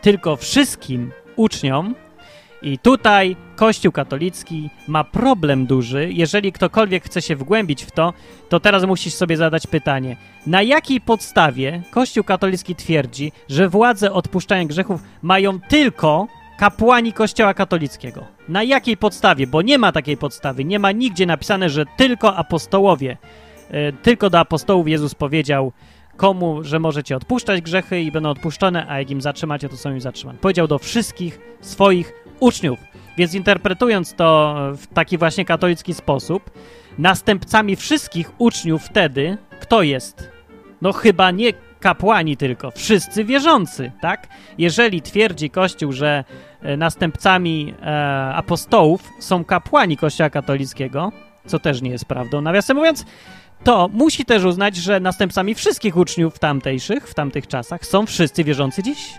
[0.00, 1.94] tylko wszystkim uczniom.
[2.62, 6.12] I tutaj Kościół katolicki ma problem duży.
[6.12, 8.12] Jeżeli ktokolwiek chce się wgłębić w to,
[8.48, 14.64] to teraz musisz sobie zadać pytanie: na jakiej podstawie Kościół katolicki twierdzi, że władze odpuszczania
[14.64, 16.28] grzechów mają tylko
[16.60, 18.26] kapłani Kościoła katolickiego.
[18.48, 19.46] Na jakiej podstawie?
[19.46, 20.64] Bo nie ma takiej podstawy.
[20.64, 23.16] Nie ma nigdzie napisane, że tylko apostołowie,
[23.70, 25.72] e, tylko do apostołów Jezus powiedział
[26.16, 30.00] komu, że możecie odpuszczać grzechy i będą odpuszczone, a jak im zatrzymacie, to są im
[30.00, 30.38] zatrzymane.
[30.38, 32.78] Powiedział do wszystkich swoich uczniów.
[33.16, 36.50] Więc interpretując to w taki właśnie katolicki sposób,
[36.98, 40.30] następcami wszystkich uczniów wtedy, kto jest?
[40.82, 44.28] No chyba nie kapłani tylko, wszyscy wierzący, tak?
[44.58, 46.24] Jeżeli twierdzi Kościół, że
[46.62, 47.86] e, następcami e,
[48.34, 51.12] apostołów są kapłani Kościoła katolickiego,
[51.46, 53.04] co też nie jest prawdą, nawiasem mówiąc,
[53.64, 58.82] to musi też uznać, że następcami wszystkich uczniów tamtejszych, w tamtych czasach, są wszyscy wierzący
[58.82, 59.14] dziś.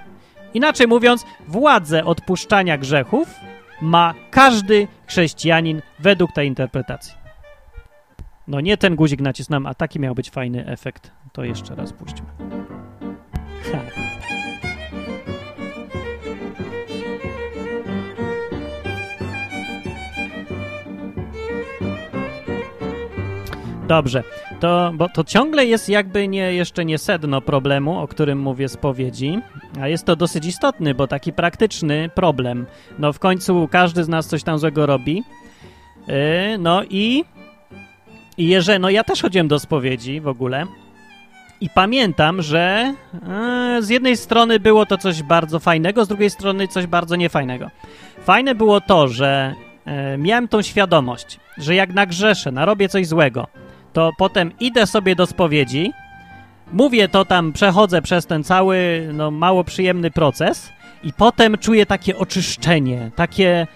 [0.53, 3.27] Inaczej mówiąc, władzę odpuszczania grzechów
[3.81, 7.13] ma każdy chrześcijanin według tej interpretacji.
[8.47, 11.11] No nie ten guzik nacisnąłem, a taki miał być fajny efekt.
[11.31, 12.27] To jeszcze raz puśćmy.
[23.87, 24.23] Dobrze,
[24.59, 29.39] to, bo to ciągle jest jakby nie, jeszcze nie sedno problemu, o którym mówię spowiedzi,
[29.81, 32.65] a jest to dosyć istotny, bo taki praktyczny problem.
[32.99, 35.23] No w końcu każdy z nas coś tam złego robi.
[36.07, 36.13] Yy,
[36.59, 37.25] no i,
[38.37, 40.65] i jeżeli, no ja też chodziłem do spowiedzi w ogóle
[41.61, 42.93] i pamiętam, że
[43.73, 47.69] yy, z jednej strony było to coś bardzo fajnego, z drugiej strony coś bardzo niefajnego.
[48.23, 53.47] Fajne było to, że yy, miałem tą świadomość, że jak nagrzeszę, narobię coś złego,
[53.93, 55.91] to potem idę sobie do spowiedzi,
[56.73, 60.69] mówię to tam, przechodzę przez ten cały, no mało przyjemny proces
[61.03, 63.67] i potem czuję takie oczyszczenie, takie,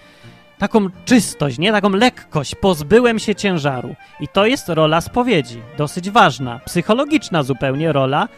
[0.58, 1.72] taką czystość, nie?
[1.72, 3.94] Taką lekkość, pozbyłem się ciężaru.
[4.20, 8.28] I to jest rola spowiedzi, dosyć ważna, psychologiczna zupełnie rola,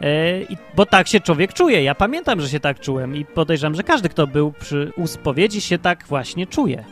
[0.00, 1.82] yy, bo tak się człowiek czuje.
[1.82, 5.78] Ja pamiętam, że się tak czułem i podejrzewam, że każdy, kto był przy spowiedzi, się
[5.78, 6.84] tak właśnie czuje.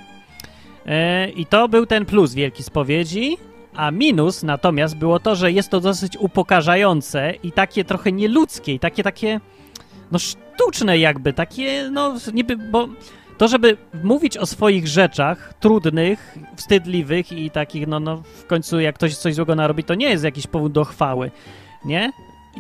[0.87, 3.37] Yy, I to był ten plus wielki spowiedzi,
[3.75, 8.79] a minus natomiast było to, że jest to dosyć upokarzające i takie trochę nieludzkie, i
[8.79, 9.41] takie, takie,
[10.13, 12.89] no sztuczne jakby, takie, no niby, bo
[13.41, 18.95] to, żeby mówić o swoich rzeczach trudnych, wstydliwych i takich, no, no w końcu jak
[18.95, 21.31] ktoś coś złego narobi, to nie jest jakiś powód do chwały,
[21.85, 22.13] nie?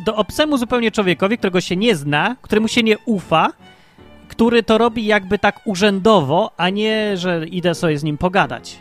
[0.04, 3.52] Do obcemu zupełnie człowiekowi, którego się nie zna, któremu się nie ufa,
[4.28, 8.78] który to robi jakby tak urzędowo, a nie, że idę sobie z nim pogadać.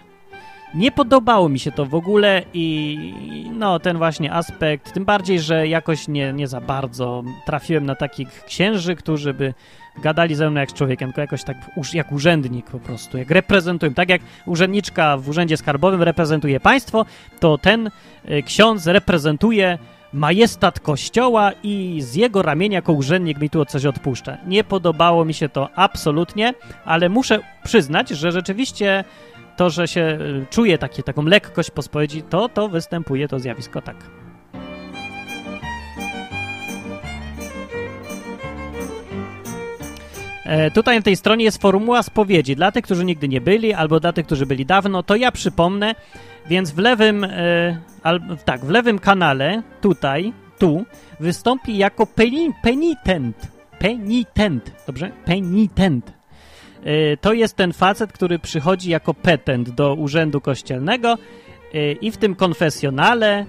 [0.73, 3.13] Nie podobało mi się to w ogóle i
[3.53, 8.43] no ten właśnie aspekt, tym bardziej, że jakoś nie, nie za bardzo trafiłem na takich
[8.43, 9.53] księży, którzy by
[10.01, 11.57] gadali ze mną jak z człowiekiem, tylko jakoś tak
[11.93, 13.91] jak urzędnik po prostu, jak reprezentuję.
[13.91, 17.05] Tak jak urzędniczka w urzędzie skarbowym reprezentuje państwo,
[17.39, 17.91] to ten
[18.29, 19.77] y, ksiądz reprezentuje
[20.13, 24.37] majestat kościoła i z jego ramienia jako urzędnik mi tu coś odpuszcza.
[24.47, 26.53] Nie podobało mi się to absolutnie,
[26.85, 29.03] ale muszę przyznać, że rzeczywiście
[29.59, 33.81] to, że się y, czuje takie, taką lekkość po spowiedzi, to, to występuje to zjawisko
[33.81, 33.95] tak.
[40.45, 42.55] E, tutaj na tej stronie jest formuła spowiedzi.
[42.55, 45.95] Dla tych, którzy nigdy nie byli, albo dla tych, którzy byli dawno, to ja przypomnę,
[46.47, 47.29] więc w lewym, e,
[48.03, 50.85] al, tak, w lewym kanale, tutaj, tu,
[51.19, 53.47] wystąpi jako peni, penitent.
[53.79, 55.11] Penitent, dobrze?
[55.25, 56.18] Penitent.
[56.83, 61.17] E, to jest ten facet, który przychodzi jako petent do urzędu kościelnego
[61.73, 63.45] e, i w tym konfesjonale e,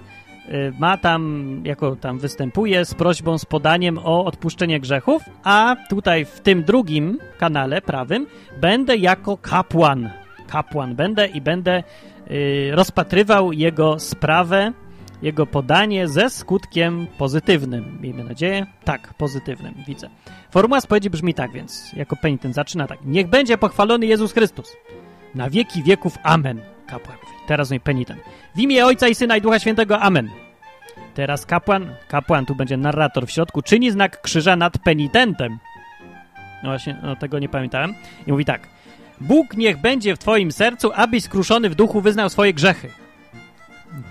[0.79, 6.39] ma tam, jako tam występuje z prośbą, z podaniem o odpuszczenie grzechów, a tutaj w
[6.39, 8.27] tym drugim kanale prawym
[8.61, 10.09] będę jako kapłan.
[10.47, 11.83] Kapłan będę i będę
[12.71, 14.73] rozpatrywał jego sprawę
[15.21, 17.97] jego podanie ze skutkiem pozytywnym.
[18.01, 18.65] Miejmy nadzieję.
[18.83, 20.09] Tak, pozytywnym, widzę.
[20.51, 22.99] Formuła spowiedzi brzmi tak więc, jako penitent zaczyna tak.
[23.05, 24.77] Niech będzie pochwalony Jezus Chrystus.
[25.35, 26.17] Na wieki wieków.
[26.23, 26.61] Amen.
[26.87, 27.33] Kapłan mówi.
[27.47, 28.21] Teraz mój penitent.
[28.55, 29.99] W imię Ojca i Syna i Ducha Świętego.
[29.99, 30.29] Amen.
[31.13, 35.59] Teraz kapłan, kapłan, tu będzie narrator w środku, czyni znak krzyża nad penitentem.
[36.63, 37.93] No właśnie, no tego nie pamiętałem.
[38.27, 38.67] I mówi tak.
[39.21, 42.89] Bóg niech będzie w twoim sercu, abyś skruszony w duchu wyznał swoje grzechy.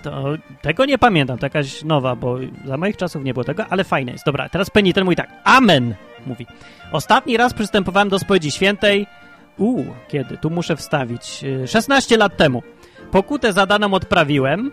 [0.03, 0.23] To,
[0.61, 4.11] tego nie pamiętam, to jakaś nowa, bo za moich czasów nie było tego, ale fajne
[4.11, 4.25] jest.
[4.25, 6.47] Dobra, teraz ten mówi tak, amen, mówi.
[6.91, 9.07] Ostatni raz przystępowałem do spowiedzi świętej,
[9.57, 10.37] u, kiedy?
[10.37, 12.63] Tu muszę wstawić, 16 y, lat temu.
[13.11, 14.71] Pokutę zadaną odprawiłem,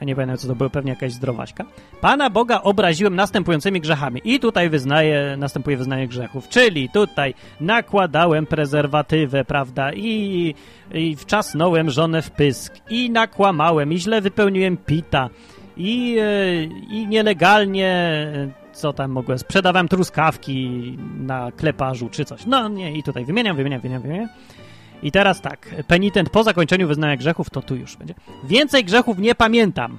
[0.00, 1.64] a nie pamiętam co to było, pewnie jakaś zdrowaśka.
[2.00, 4.20] Pana Boga obraziłem następującymi grzechami.
[4.24, 10.54] I tutaj wyznaje, następuje wyznanie grzechów, czyli tutaj nakładałem prezerwatywę, prawda, i,
[10.94, 15.28] i wczasnąłem żonę w pysk, i nakłamałem, i źle wypełniłem pita,
[15.76, 18.32] i, e, i nielegalnie
[18.72, 22.46] co tam mogłem, sprzedawałem truskawki na kleparzu czy coś.
[22.46, 24.28] No nie, i tutaj wymieniam, wymieniam, wymieniam, wymieniam.
[25.02, 28.14] I teraz tak, penitent po zakończeniu wyznania grzechów, to tu już będzie.
[28.44, 29.98] Więcej grzechów nie pamiętam.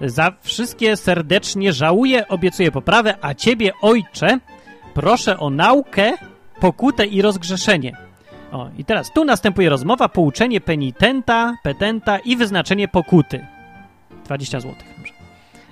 [0.00, 4.38] Za wszystkie serdecznie żałuję, obiecuję poprawę, a ciebie, ojcze,
[4.94, 6.12] proszę o naukę,
[6.60, 7.96] pokutę i rozgrzeszenie.
[8.52, 13.46] O, i teraz tu następuje rozmowa, pouczenie penitenta, petenta i wyznaczenie pokuty.
[14.24, 14.74] 20 zł.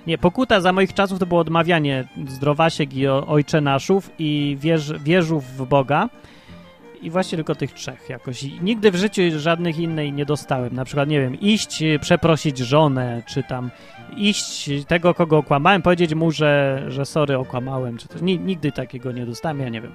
[0.07, 5.45] Nie, pokuta za moich czasów to było odmawianie zdrowasiek i ojcze naszów i wierz, wierzów
[5.45, 6.09] w Boga.
[7.03, 8.43] I właśnie tylko tych trzech jakoś.
[8.43, 10.75] I nigdy w życiu żadnych innej nie dostałem.
[10.75, 13.71] Na przykład, nie wiem, iść, y, przeprosić żonę, czy tam
[14.17, 18.21] iść tego, kogo okłamałem, powiedzieć mu, że, że sorry, okłamałem, czy coś.
[18.21, 19.91] Nigdy takiego nie dostałem, ja nie wiem.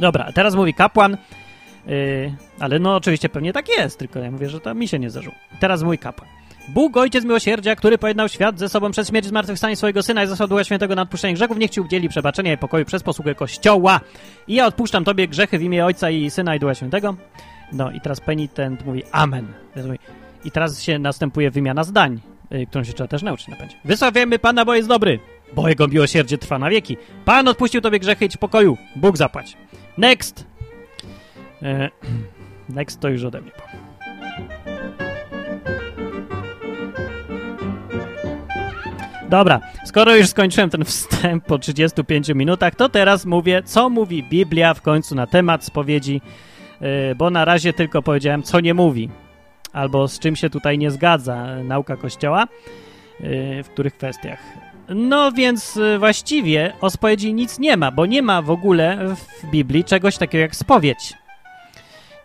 [0.00, 1.16] Dobra, teraz mówi kapłan,
[1.86, 5.10] yy, ale no oczywiście pewnie tak jest, tylko ja mówię, że to mi się nie
[5.10, 5.34] zdarzyło.
[5.60, 6.28] Teraz mój kapłan.
[6.68, 10.48] Bóg, Ojciec Miłosierdzia, który pojednał świat ze sobą przez śmierć zmartwychwstanie swojego Syna i zasłał
[10.48, 14.00] Ducha Świętego na odpuszczenie grzechów, niech Ci udzieli przebaczenia i pokoju przez posługę Kościoła.
[14.48, 17.16] I ja odpuszczam Tobie grzechy w imię Ojca i Syna i Ducha Świętego.
[17.72, 19.46] No i teraz penitent mówi Amen.
[20.44, 22.20] I teraz się następuje wymiana zdań,
[22.52, 23.76] y, którą się trzeba też nauczyć na pędzie.
[23.84, 25.18] Wysławiamy Pana, bo jest dobry,
[25.54, 26.96] bo Jego miłosierdzie trwa na wieki.
[27.24, 28.76] Pan odpuścił Tobie grzechy i Ci pokoju.
[28.96, 29.56] Bóg zapłać.
[29.98, 30.46] Next.
[31.62, 31.90] E,
[32.68, 33.50] next to już ode mnie.
[39.32, 44.74] Dobra, skoro już skończyłem ten wstęp po 35 minutach, to teraz mówię, co mówi Biblia
[44.74, 46.20] w końcu na temat spowiedzi,
[46.80, 49.10] yy, bo na razie tylko powiedziałem, co nie mówi,
[49.72, 52.48] albo z czym się tutaj nie zgadza nauka Kościoła,
[53.20, 54.38] yy, w których kwestiach.
[54.88, 59.50] No więc yy, właściwie o spowiedzi nic nie ma, bo nie ma w ogóle w
[59.50, 61.14] Biblii czegoś takiego jak spowiedź.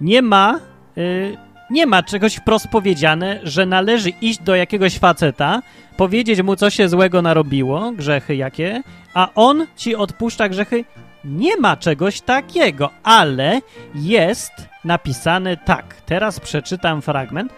[0.01, 0.60] Nie ma
[0.97, 1.38] y,
[1.70, 5.61] nie ma czegoś wprost powiedziane, że należy iść do jakiegoś faceta,
[5.97, 10.86] powiedzieć mu, co się złego narobiło, grzechy jakie, a on ci odpuszcza grzechy.
[11.26, 13.61] Nie ma czegoś takiego, ale
[13.95, 14.51] jest
[14.84, 16.01] napisane tak.
[16.05, 17.53] Teraz przeczytam fragment.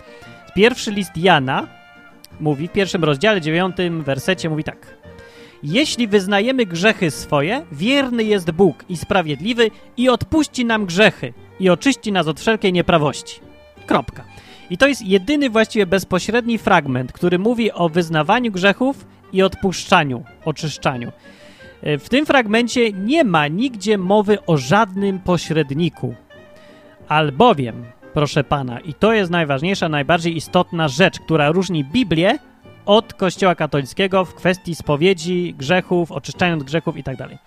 [0.56, 1.68] Pierwszy list Jana
[2.40, 4.98] mówi w pierwszym rozdziale, dziewiątym wersecie mówi tak.
[5.64, 12.12] Jeśli wyznajemy grzechy swoje, wierny jest Bóg i sprawiedliwy i odpuści nam grzechy i oczyści
[12.12, 13.49] nas od wszelkiej nieprawości.
[13.90, 14.24] Kropka.
[14.70, 21.12] I to jest jedyny właściwie bezpośredni fragment, który mówi o wyznawaniu grzechów i odpuszczaniu, oczyszczaniu.
[21.82, 26.16] E, w tym fragmencie nie ma nigdzie mowy o żadnym pośredniku.
[27.08, 32.40] Albowiem, proszę pana, i to jest najważniejsza, najbardziej istotna rzecz, która różni Biblię
[32.86, 37.18] od Kościoła katolickiego w kwestii spowiedzi, grzechów, oczyszczania od grzechów itd.
[37.18, 37.38] Tak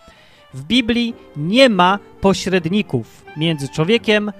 [0.54, 4.32] w Biblii nie ma pośredników między człowiekiem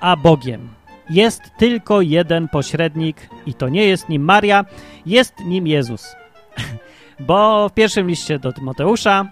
[0.00, 0.77] a Bogiem.
[1.10, 4.64] Jest tylko jeden pośrednik i to nie jest nim Maria,
[5.06, 6.16] jest nim Jezus.
[7.28, 9.26] Bo w pierwszym liście do Tymoteusza,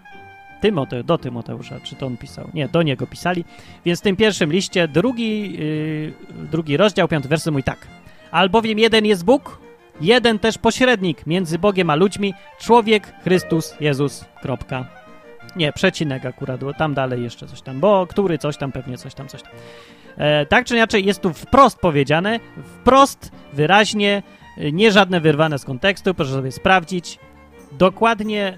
[0.60, 2.48] Tymote, do Tymoteusza, czy to on pisał?
[2.54, 3.44] Nie, do niego pisali.
[3.84, 6.12] Więc w tym pierwszym liście, drugi, yy,
[6.50, 7.86] drugi rozdział, piąty werset mówi tak.
[8.30, 9.60] Albowiem jeden jest Bóg,
[10.00, 14.24] jeden też pośrednik między Bogiem a ludźmi, człowiek Chrystus Jezus.
[14.42, 14.86] Kropka.
[15.56, 19.28] Nie, przecinek akurat, tam dalej jeszcze coś tam, bo który coś tam, pewnie coś tam,
[19.28, 19.52] coś tam.
[20.16, 24.22] E, tak czy inaczej jest tu wprost powiedziane, wprost, wyraźnie,
[24.58, 27.18] e, nie żadne wyrwane z kontekstu, proszę sobie sprawdzić.
[27.72, 28.56] Dokładnie e,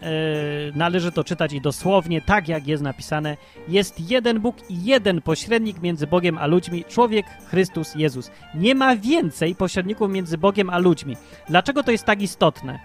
[0.75, 3.37] należy to czytać i dosłownie, tak jak jest napisane.
[3.69, 8.31] Jest jeden Bóg i jeden pośrednik między Bogiem a ludźmi, człowiek Chrystus Jezus.
[8.55, 11.17] Nie ma więcej pośredników między Bogiem a ludźmi.
[11.49, 12.79] Dlaczego to jest tak istotne?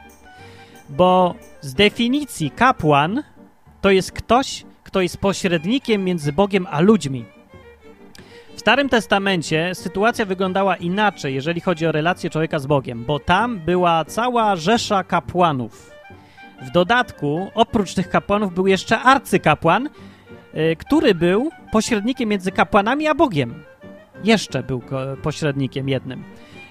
[0.90, 3.24] Bo z definicji kapłan
[3.82, 7.26] to jest ktoś, kto jest pośrednikiem między Bogiem a ludźmi.
[8.64, 14.06] Starym Testamencie sytuacja wyglądała inaczej, jeżeli chodzi o relację człowieka z Bogiem, bo tam była
[14.06, 15.92] cała rzesza kapłanów.
[16.62, 19.90] W dodatku, oprócz tych kapłanów, był jeszcze arcykapłan,
[20.54, 23.64] yy, który był pośrednikiem między kapłanami a Bogiem.
[24.24, 24.82] Jeszcze był
[25.24, 26.24] pośrednikiem jednym.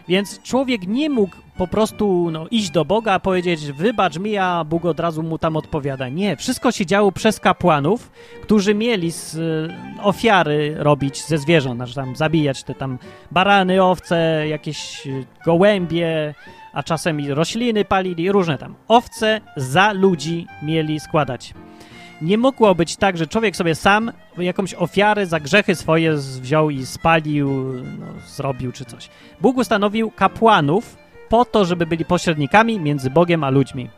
[0.09, 4.85] Więc człowiek nie mógł po prostu no, iść do Boga, powiedzieć wybacz mi, a Bóg
[4.85, 6.09] od razu mu tam odpowiada.
[6.09, 8.11] Nie, wszystko się działo przez kapłanów,
[8.43, 9.69] którzy mieli z, y,
[10.03, 12.99] ofiary robić ze zwierząt, znaczy tam zabijać te tam
[13.31, 16.35] barany, owce, jakieś y, gołębie,
[16.73, 18.75] a czasem i rośliny palili, różne tam.
[18.89, 21.55] Owce za ludzi mieli składać.
[22.23, 26.87] Nie mogło być tak, że człowiek sobie sam jakąś ofiarę za grzechy swoje wziął i
[26.87, 29.09] spalił, no, zrobił czy coś.
[29.41, 30.97] Bóg ustanowił kapłanów,
[31.29, 33.91] po to, żeby byli pośrednikami między Bogiem a ludźmi.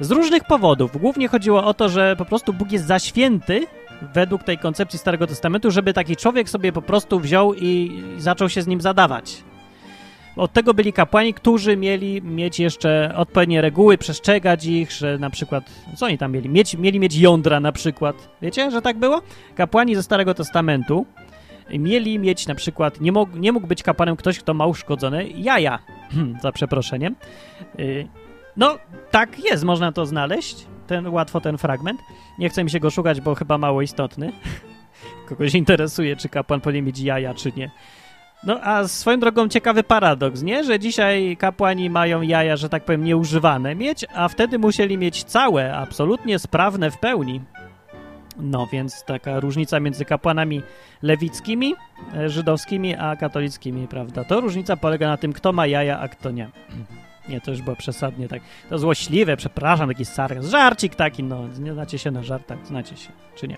[0.00, 1.00] Z różnych powodów.
[1.00, 3.66] Głównie chodziło o to, że po prostu Bóg jest za święty
[4.14, 8.62] według tej koncepcji Starego Testamentu, żeby taki człowiek sobie po prostu wziął i zaczął się
[8.62, 9.44] z nim zadawać.
[10.36, 15.64] Od tego byli kapłani, którzy mieli mieć jeszcze odpowiednie reguły, przestrzegać ich, że na przykład,
[15.96, 16.48] co oni tam mieli?
[16.48, 18.28] Mieć, mieli mieć jądra na przykład.
[18.42, 19.22] Wiecie, że tak było?
[19.54, 21.06] Kapłani ze Starego Testamentu
[21.70, 25.78] mieli mieć na przykład, nie, mógł, nie mógł być kapłanem ktoś, kto ma uszkodzone jaja,
[26.42, 27.16] za przeproszeniem.
[27.78, 28.08] Y,
[28.56, 28.78] no,
[29.10, 32.00] tak jest, można to znaleźć, ten, łatwo ten fragment.
[32.38, 34.32] Nie chcę mi się go szukać, bo chyba mało istotny.
[35.28, 37.70] Kogoś interesuje, czy kapłan powinien mieć jaja, czy nie.
[38.46, 40.64] No, a swoją drogą ciekawy paradoks, nie?
[40.64, 45.76] Że dzisiaj kapłani mają jaja, że tak powiem, nieużywane mieć, a wtedy musieli mieć całe,
[45.76, 47.40] absolutnie sprawne w pełni.
[48.36, 50.62] No więc taka różnica między kapłanami
[51.02, 51.74] lewickimi,
[52.16, 54.24] e, żydowskimi, a katolickimi, prawda?
[54.24, 56.50] To różnica polega na tym, kto ma jaja, a kto nie.
[57.28, 58.42] Nie, to już było przesadnie tak.
[58.68, 60.50] To złośliwe, przepraszam, taki sarkazm.
[60.50, 63.56] Żarcik taki, no, nie znacie się na żartach, znacie się, czy nie.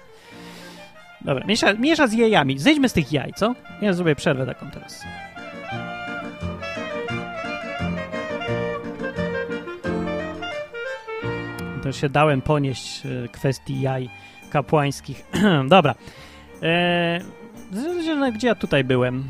[1.26, 2.58] Dobra, miesza, miesza z jajami.
[2.58, 3.54] Zejdźmy z tych jaj, co?
[3.80, 5.04] Ja zrobię przerwę taką teraz.
[11.82, 14.08] To się dałem ponieść e, kwestii jaj
[14.50, 15.26] kapłańskich.
[15.68, 15.94] Dobra.
[16.62, 17.20] Eee,
[18.32, 19.24] gdzie ja tutaj byłem?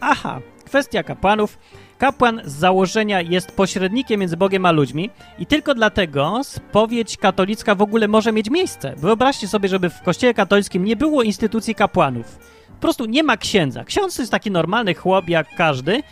[0.00, 1.58] Aha, kwestia kapłanów.
[2.00, 7.82] Kapłan z założenia jest pośrednikiem między Bogiem a ludźmi i tylko dlatego spowiedź katolicka w
[7.82, 8.94] ogóle może mieć miejsce.
[8.96, 12.38] Wyobraźcie sobie, żeby w kościele katolickim nie było instytucji kapłanów.
[12.68, 13.84] Po prostu nie ma księdza.
[13.84, 16.02] Ksiądz jest taki normalny chłop jak każdy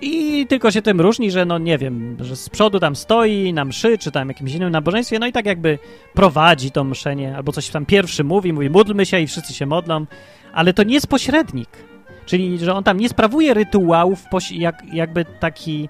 [0.00, 3.64] i tylko się tym różni, że no nie wiem, że z przodu tam stoi na
[3.64, 5.78] mszy, czy tam jakimś innym nabożeństwie, no i tak jakby
[6.14, 10.06] prowadzi to mszenie, albo coś tam pierwszy mówi, mówi módlmy się i wszyscy się modlą,
[10.52, 11.91] ale to nie jest pośrednik.
[12.26, 15.88] Czyli, że on tam nie sprawuje rytuałów jak, jakby taki...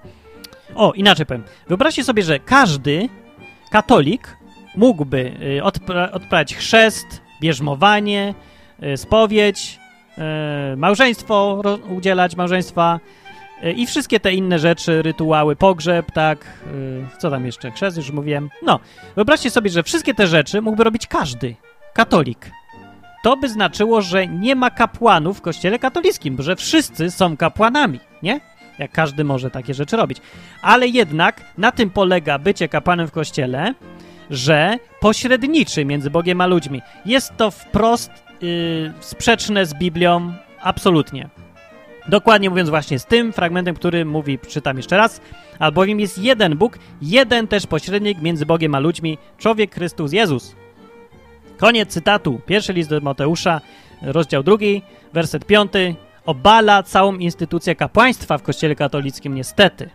[0.75, 1.43] O, inaczej powiem.
[1.67, 3.09] Wyobraźcie sobie, że każdy
[3.71, 4.37] katolik
[4.75, 8.33] mógłby y, odpra odprawiać chrzest, bierzmowanie,
[8.83, 9.79] y, spowiedź,
[10.73, 12.99] y, małżeństwo, udzielać małżeństwa
[13.75, 16.63] i wszystkie te inne rzeczy, rytuały, pogrzeb, tak,
[17.19, 18.49] co tam jeszcze, chrzest już mówiłem.
[18.61, 18.79] No,
[19.15, 21.55] wyobraźcie sobie, że wszystkie te rzeczy mógłby robić każdy
[21.93, 22.51] katolik
[23.23, 28.39] to by znaczyło, że nie ma kapłanów w kościele katolickim, że wszyscy są kapłanami, nie?
[28.79, 30.17] Jak każdy może takie rzeczy robić.
[30.61, 33.73] Ale jednak na tym polega bycie kapłanem w kościele,
[34.29, 36.81] że pośredniczy między Bogiem a ludźmi.
[37.05, 38.11] Jest to wprost
[38.41, 41.29] yy, sprzeczne z Biblią, absolutnie.
[42.07, 45.21] Dokładnie mówiąc właśnie z tym fragmentem, który mówi, czytam jeszcze raz,
[45.59, 50.62] albowiem jest jeden Bóg, jeden też pośrednik między Bogiem a ludźmi, człowiek Chrystus Jezus.
[51.57, 52.41] Koniec cytatu.
[52.45, 53.61] Pierwszy list do Mateusza,
[54.01, 54.81] rozdział drugi,
[55.13, 55.95] werset piąty.
[56.25, 59.89] Obala całą instytucję kapłaństwa w Kościele katolickim, niestety.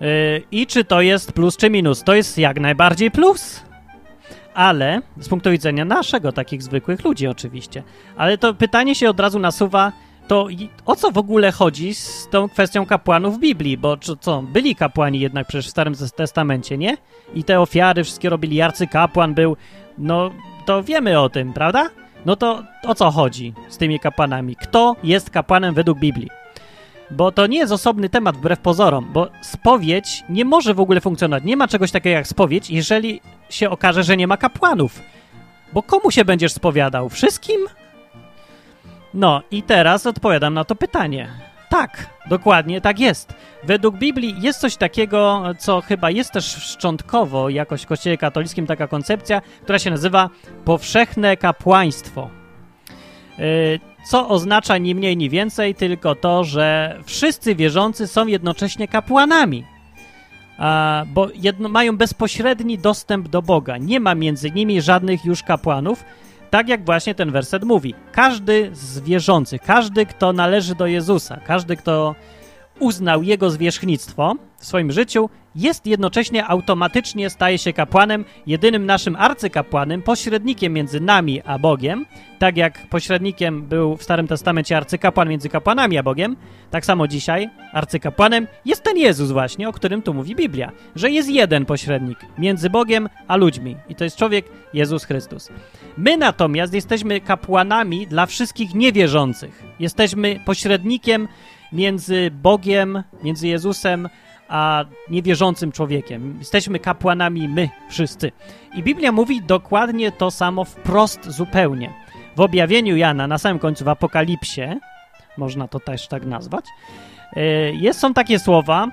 [0.00, 2.02] Yy, I czy to jest plus czy minus?
[2.02, 3.62] To jest jak najbardziej plus.
[4.54, 7.82] Ale z punktu widzenia naszego, takich zwykłych ludzi oczywiście.
[8.16, 9.92] Ale to pytanie się od razu nasuwa,
[10.28, 10.48] to
[10.86, 13.78] o co w ogóle chodzi z tą kwestią kapłanów w Biblii?
[13.78, 16.96] Bo co, byli kapłani jednak przecież w Starym Testamencie, nie?
[17.34, 19.56] I te ofiary wszystkie robili, arcykapłan był,
[19.98, 20.30] no
[20.66, 21.90] to wiemy o tym, prawda?
[22.26, 24.56] No to o co chodzi z tymi kapłanami?
[24.56, 26.28] Kto jest kapłanem według Biblii?
[27.10, 31.44] Bo to nie jest osobny temat wbrew pozorom, bo spowiedź nie może w ogóle funkcjonować.
[31.44, 33.20] Nie ma czegoś takiego jak spowiedź, jeżeli
[33.50, 35.02] się okaże, że nie ma kapłanów.
[35.72, 37.08] Bo komu się będziesz spowiadał?
[37.08, 37.60] Wszystkim?
[39.14, 41.28] No i teraz odpowiadam na to pytanie.
[41.72, 43.34] Tak, dokładnie tak jest.
[43.64, 48.88] Według Biblii jest coś takiego, co chyba jest też szczątkowo jakoś w Kościele katolickim taka
[48.88, 50.30] koncepcja, która się nazywa
[50.64, 52.30] powszechne kapłaństwo.
[53.38, 59.64] Y, co oznacza ni mniej, ni więcej, tylko to, że wszyscy wierzący są jednocześnie kapłanami,
[61.06, 63.78] bo jedno, mają bezpośredni dostęp do Boga.
[63.78, 66.04] Nie ma między nimi żadnych już kapłanów,
[66.52, 67.94] tak jak właśnie ten werset mówi.
[68.12, 72.14] Każdy z wierzących, każdy, kto należy do Jezusa, każdy, kto
[72.80, 80.02] uznał Jego zwierzchnictwo w swoim życiu, jest jednocześnie automatycznie staje się kapłanem, jedynym naszym arcykapłanem,
[80.02, 82.06] pośrednikiem między nami a Bogiem.
[82.38, 86.36] Tak jak pośrednikiem był w Starym Testamencie arcykapłan między kapłanami a Bogiem,
[86.70, 91.30] tak samo dzisiaj arcykapłanem jest ten Jezus właśnie, o którym tu mówi Biblia, że jest
[91.30, 95.48] jeden pośrednik między Bogiem a ludźmi i to jest człowiek Jezus Chrystus.
[95.96, 99.62] My natomiast jesteśmy kapłanami dla wszystkich niewierzących.
[99.80, 101.28] Jesteśmy pośrednikiem
[101.72, 104.08] między Bogiem, między Jezusem
[104.52, 106.36] a niewierzącym człowiekiem.
[106.38, 108.32] Jesteśmy kapłanami my wszyscy.
[108.74, 111.92] I Biblia mówi dokładnie to samo wprost zupełnie.
[112.36, 114.62] W objawieniu Jana, na samym końcu w Apokalipsie,
[115.36, 116.64] można to też tak nazwać,
[117.36, 117.42] e,
[117.72, 118.88] jest, są takie słowa,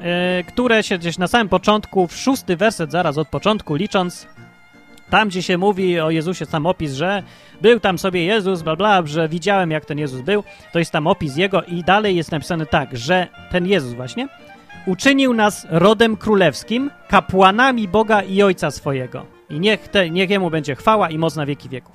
[0.00, 4.26] e, które się gdzieś na samym początku, w szósty werset, zaraz od początku licząc,
[5.10, 7.22] tam, gdzie się mówi o Jezusie, sam opis, że
[7.60, 11.06] był tam sobie Jezus, bla, bla, że widziałem, jak ten Jezus był, to jest tam
[11.06, 14.28] opis Jego i dalej jest napisane tak, że ten Jezus właśnie
[14.86, 19.26] uczynił nas rodem królewskim, kapłanami Boga i Ojca swojego.
[19.50, 21.94] I niech, te, niech Jemu będzie chwała i moc na wieki wieków.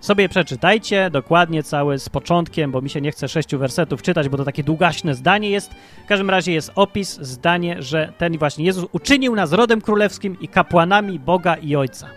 [0.00, 4.36] Sobie przeczytajcie dokładnie cały z początkiem, bo mi się nie chce sześciu wersetów czytać, bo
[4.36, 5.70] to takie długaśne zdanie jest.
[6.04, 10.48] W każdym razie jest opis, zdanie, że ten właśnie Jezus uczynił nas rodem królewskim i
[10.48, 12.08] kapłanami Boga i Ojca.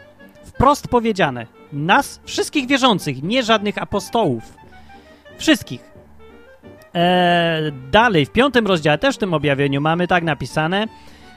[0.44, 1.48] Wprost powiedziane.
[1.74, 4.44] Nas, wszystkich wierzących, nie żadnych apostołów.
[5.38, 5.97] Wszystkich.
[6.98, 10.88] Eee, dalej, w piątym rozdziale, też w tym objawieniu mamy tak napisane,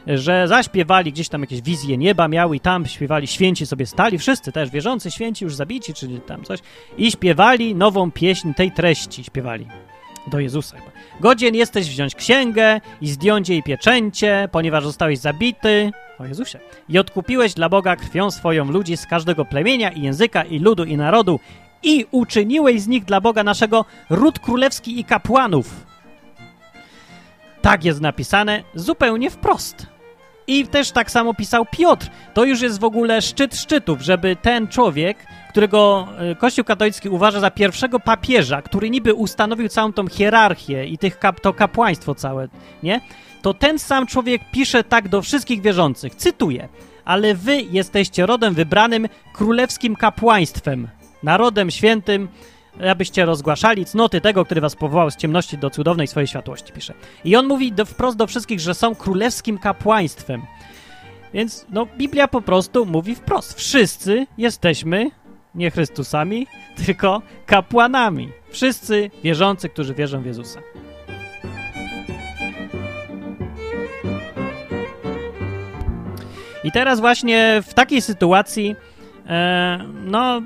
[0.06, 4.52] że zaśpiewali gdzieś tam jakieś wizje nieba miały i tam śpiewali, święci sobie stali, wszyscy
[4.52, 6.60] też wierzący, święci już zabici, czy tam coś,
[6.98, 9.66] i śpiewali nową pieśń tej treści, śpiewali
[10.26, 10.76] do Jezusa.
[11.20, 16.58] Godzien jesteś wziąć księgę i zdjąć jej pieczęcie, ponieważ zostałeś zabity, o Jezusie,
[16.88, 20.96] i odkupiłeś dla Boga krwią swoją ludzi z każdego plemienia i języka i ludu i
[20.96, 21.40] narodu
[21.82, 25.86] i uczyniłeś z nich dla Boga naszego ród królewski i kapłanów.
[27.62, 29.86] Tak jest napisane zupełnie wprost.
[30.46, 32.06] I też tak samo pisał Piotr.
[32.34, 37.40] To już jest w ogóle szczyt szczytów, żeby ten człowiek, którego e, Kościół katolicki uważa
[37.40, 42.48] za pierwszego papieża, który niby ustanowił całą tą hierarchię i tych kap to kapłaństwo całe,
[42.82, 43.00] nie?
[43.42, 46.14] To ten sam człowiek pisze tak do wszystkich wierzących.
[46.14, 46.68] Cytuję.
[47.04, 50.88] Ale wy jesteście rodem wybranym, królewskim kapłaństwem,
[51.22, 52.28] narodem świętym,
[52.90, 56.94] abyście rozgłaszali cnoty tego, który was powołał z ciemności do cudownej swojej światłości, pisze.
[57.24, 60.42] I on mówi do, wprost do wszystkich, że są królewskim kapłaństwem.
[61.34, 63.58] Więc, no, Biblia po prostu mówi wprost.
[63.58, 65.10] Wszyscy jesteśmy
[65.54, 66.46] nie Chrystusami,
[66.86, 68.28] tylko kapłanami.
[68.50, 70.60] Wszyscy wierzący, którzy wierzą w Jezusa.
[76.64, 78.76] I teraz właśnie w takiej sytuacji,
[79.26, 80.42] e, no,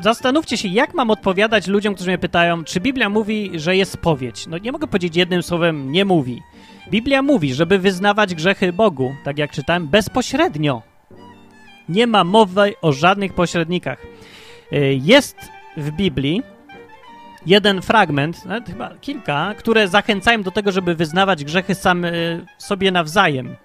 [0.00, 4.46] zastanówcie się, jak mam odpowiadać ludziom, którzy mnie pytają, czy Biblia mówi, że jest spowiedź.
[4.46, 6.42] No nie mogę powiedzieć jednym słowem, nie mówi.
[6.90, 10.82] Biblia mówi, żeby wyznawać grzechy Bogu, tak jak czytałem, bezpośrednio.
[11.88, 13.98] Nie ma mowy o żadnych pośrednikach.
[14.72, 15.36] E, jest
[15.76, 16.42] w Biblii
[17.46, 22.10] jeden fragment, nawet chyba kilka, które zachęcają do tego, żeby wyznawać grzechy sam e,
[22.58, 23.56] sobie nawzajem.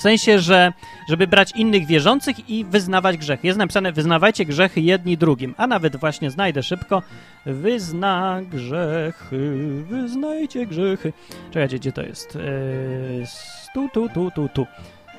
[0.00, 0.72] W sensie, że
[1.08, 3.46] żeby brać innych wierzących i wyznawać grzechy.
[3.46, 5.54] Jest napisane, wyznawajcie grzechy jedni drugim.
[5.56, 7.02] A nawet właśnie znajdę szybko.
[7.46, 9.56] Wyzna grzechy,
[9.88, 11.12] wyznajcie grzechy.
[11.50, 12.36] Czekajcie, gdzie to jest?
[12.36, 13.26] Eee,
[13.74, 14.66] tu, tu, tu, tu, tu.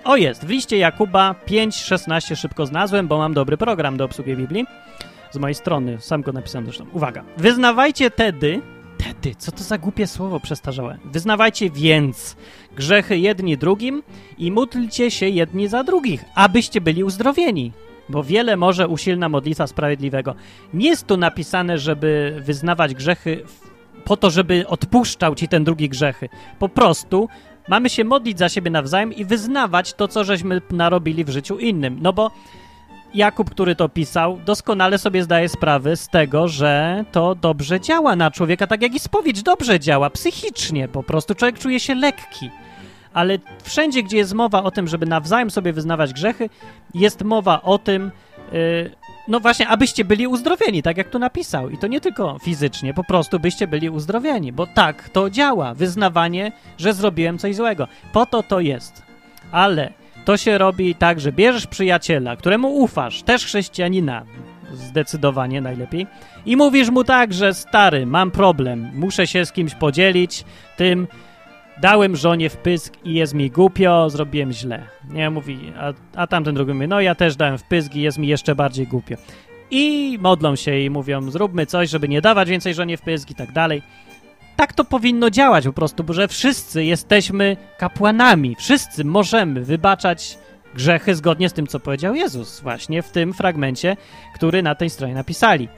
[0.04, 0.46] O, jest.
[0.46, 4.66] W liście Jakuba 5,16 szybko znalazłem, bo mam dobry program do obsługi Biblii.
[5.32, 6.86] Z mojej strony, sam go napisałem zresztą.
[6.94, 7.24] Uwaga.
[7.38, 8.62] Wyznawajcie tedy,
[8.98, 10.98] tedy, co to za głupie słowo przestarzałe.
[11.06, 12.36] Wyznawajcie więc
[12.76, 14.04] grzechy jedni drugim
[14.38, 17.72] i módlcie się jedni za drugich, abyście byli uzdrowieni.
[18.10, 20.36] Bo wiele może usilna modlitwa sprawiedliwego.
[20.74, 23.44] Nie jest tu napisane, żeby wyznawać grzechy
[24.06, 26.30] po to, żeby odpuszczał ci ten drugi grzechy.
[26.60, 27.30] Po prostu
[27.68, 31.98] mamy się modlić za siebie nawzajem i wyznawać to, co żeśmy narobili w życiu innym.
[32.02, 32.32] No bo
[33.14, 38.32] Jakub, który to pisał, doskonale sobie zdaje sprawę z tego, że to dobrze działa na
[38.32, 41.36] człowieka, tak jak i spowiedź dobrze działa, psychicznie po prostu.
[41.36, 42.50] Człowiek czuje się lekki.
[43.14, 46.50] Ale wszędzie, gdzie jest mowa o tym, żeby nawzajem sobie wyznawać grzechy,
[46.94, 48.12] jest mowa o tym,
[48.52, 48.92] yy,
[49.28, 51.70] no właśnie, abyście byli uzdrowieni, tak jak tu napisał.
[51.70, 55.74] I to nie tylko fizycznie, po prostu byście byli uzdrowieni, bo tak to działa.
[55.74, 57.88] Wyznawanie, że zrobiłem coś złego.
[58.14, 59.04] Po to to jest.
[59.52, 64.26] Ale to się robi tak, że bierzesz przyjaciela, któremu ufasz, też chrześcijanina,
[64.74, 66.08] zdecydowanie najlepiej,
[66.46, 70.46] i mówisz mu tak, że stary, mam problem, muszę się z kimś podzielić
[70.78, 71.08] tym,
[71.82, 74.88] dałem żonie w pysk i jest mi głupio, zrobiłem źle.
[75.10, 78.18] Nie, mówi, a, a tamten drugi mówi, no ja też dałem w pysk i jest
[78.18, 79.16] mi jeszcze bardziej głupio.
[79.72, 83.36] I modlą się i mówią, zróbmy coś, żeby nie dawać więcej żonie w pysk i
[83.36, 83.82] tak dalej
[84.62, 90.38] tak to powinno działać po prostu, bo że wszyscy jesteśmy kapłanami, wszyscy możemy wybaczać
[90.76, 93.98] grzechy zgodnie z tym, co powiedział Jezus, właśnie w tym fragmencie,
[94.36, 95.70] który na tej stronie napisali.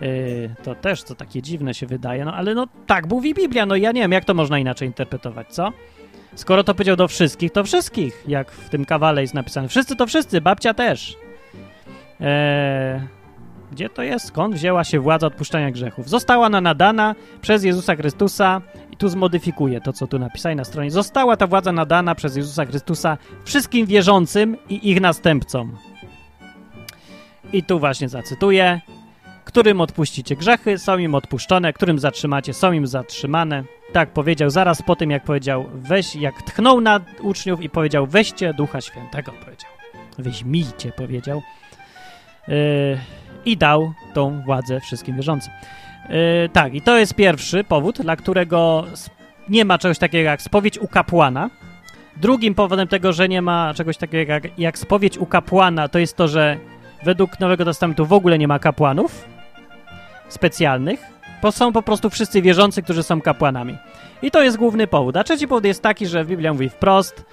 [0.00, 3.76] Yy, to też to takie dziwne się wydaje, no ale no tak mówi Biblia, no
[3.76, 5.72] ja nie wiem, jak to można inaczej interpretować, co?
[6.34, 9.68] Skoro to powiedział do wszystkich, to wszystkich, jak w tym kawale jest napisane.
[9.68, 11.16] Wszyscy to wszyscy, babcia też.
[12.20, 13.00] Eee,
[13.74, 14.26] gdzie to jest?
[14.26, 16.08] Skąd wzięła się władza odpuszczania grzechów?
[16.08, 18.60] Została ona nadana przez Jezusa Chrystusa
[18.92, 20.90] i tu zmodyfikuję to, co tu napisali na stronie.
[20.90, 25.76] Została ta władza nadana przez Jezusa Chrystusa wszystkim wierzącym i ich następcom.
[27.52, 28.80] I tu właśnie zacytuję.
[29.44, 33.64] Którym odpuścicie grzechy, są im odpuszczone, którym zatrzymacie, są im zatrzymane.
[33.92, 38.54] Tak powiedział zaraz po tym, jak powiedział, weź, jak tchnął na uczniów i powiedział, weźcie
[38.54, 39.70] Ducha Świętego, powiedział.
[40.18, 41.42] Weźmijcie, powiedział.
[42.48, 42.98] Yy,
[43.46, 45.52] i dał tą władzę wszystkim wierzącym.
[46.08, 46.14] Yy,
[46.52, 48.84] tak, i to jest pierwszy powód, dla którego
[49.48, 51.50] nie ma czegoś takiego jak spowiedź u kapłana.
[52.16, 56.16] Drugim powodem tego, że nie ma czegoś takiego jak, jak spowiedź u kapłana, to jest
[56.16, 56.58] to, że
[57.04, 59.24] według Nowego Testamentu w ogóle nie ma kapłanów
[60.28, 61.00] specjalnych,
[61.42, 63.76] bo są po prostu wszyscy wierzący, którzy są kapłanami.
[64.22, 65.16] I to jest główny powód.
[65.16, 67.24] A trzeci powód jest taki, że Biblia mówi wprost,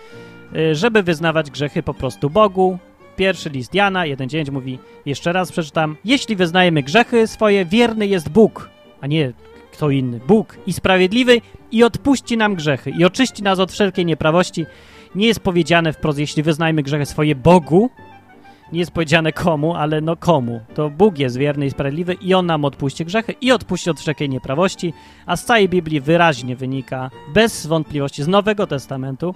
[0.56, 2.78] y, żeby wyznawać grzechy po prostu Bogu,
[3.22, 8.70] Pierwszy list Jana 1.9 mówi, jeszcze raz przeczytam, jeśli wyznajemy grzechy swoje, wierny jest Bóg,
[9.02, 9.34] a nie
[9.72, 11.42] kto inny, Bóg i sprawiedliwy
[11.72, 14.66] i odpuści nam grzechy i oczyści nas od wszelkiej nieprawości.
[15.16, 17.90] Nie jest powiedziane wprost, jeśli wyznajemy grzechy swoje Bogu,
[18.72, 20.62] nie jest powiedziane komu, ale no komu.
[20.76, 24.30] To Bóg jest wierny i sprawiedliwy i On nam odpuści grzechy i odpuści od wszelkiej
[24.30, 24.94] nieprawości,
[25.26, 29.36] a z całej Biblii wyraźnie wynika, bez wątpliwości, z Nowego Testamentu,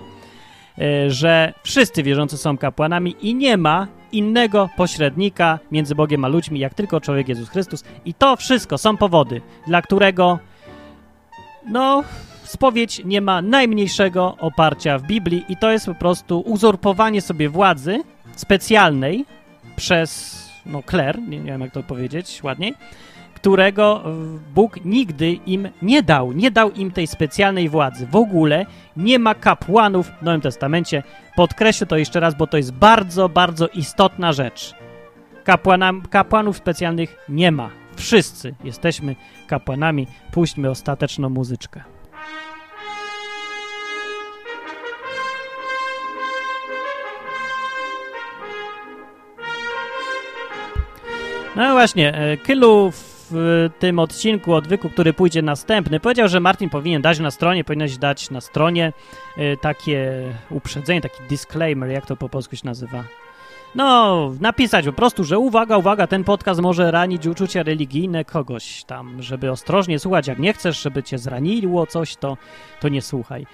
[1.07, 6.73] że wszyscy wierzący są kapłanami i nie ma innego pośrednika między Bogiem a ludźmi, jak
[6.73, 7.83] tylko człowiek Jezus Chrystus.
[8.05, 10.39] I to wszystko są powody, dla którego
[11.67, 12.03] no,
[12.43, 18.03] spowiedź nie ma najmniejszego oparcia w Biblii i to jest po prostu uzurpowanie sobie władzy
[18.35, 19.25] specjalnej
[19.75, 22.73] przez, no, kler, nie, nie wiem jak to powiedzieć ładniej,
[23.45, 24.03] którego
[24.55, 26.31] Bóg nigdy im nie dał.
[26.31, 28.07] Nie dał im tej specjalnej władzy.
[28.07, 28.65] W ogóle
[28.97, 31.03] nie ma kapłanów w Nowym Testamencie.
[31.35, 34.73] Podkreślę to jeszcze raz, bo to jest bardzo, bardzo istotna rzecz.
[35.43, 37.69] Kapłanam, kapłanów specjalnych nie ma.
[37.95, 39.15] Wszyscy jesteśmy
[39.47, 40.07] kapłanami.
[40.31, 41.83] Puśćmy ostateczną muzyczkę.
[51.55, 52.91] No właśnie, e, Kylu
[53.31, 57.97] w tym odcinku odwyku, który pójdzie następny, powiedział, że Martin powinien dać na stronie, powinieneś
[57.97, 58.93] dać na stronie
[59.37, 63.03] e, takie uprzedzenie, taki disclaimer, jak to po polsku się nazywa.
[63.75, 69.21] No, napisać po prostu, że uwaga, uwaga, ten podcast może ranić uczucia religijne kogoś tam,
[69.21, 70.27] żeby ostrożnie słuchać.
[70.27, 72.37] Jak nie chcesz, żeby cię zraniło coś, to,
[72.81, 73.45] to nie słuchaj.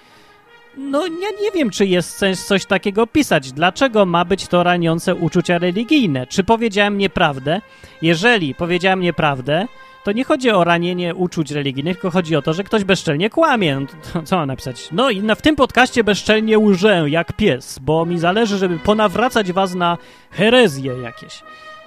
[0.76, 3.52] No, ja nie wiem, czy jest sens coś takiego pisać.
[3.52, 6.26] Dlaczego ma być to raniące uczucia religijne?
[6.26, 7.60] Czy powiedziałem nieprawdę?
[8.02, 9.66] Jeżeli powiedziałem nieprawdę,
[10.04, 13.80] to nie chodzi o ranienie uczuć religijnych, tylko chodzi o to, że ktoś bezczelnie kłamie.
[13.80, 14.88] No to, co mam napisać?
[14.92, 19.52] No i na, w tym podcaście bezczelnie łżę jak pies, bo mi zależy, żeby ponawracać
[19.52, 19.98] was na
[20.30, 21.42] herezje jakieś.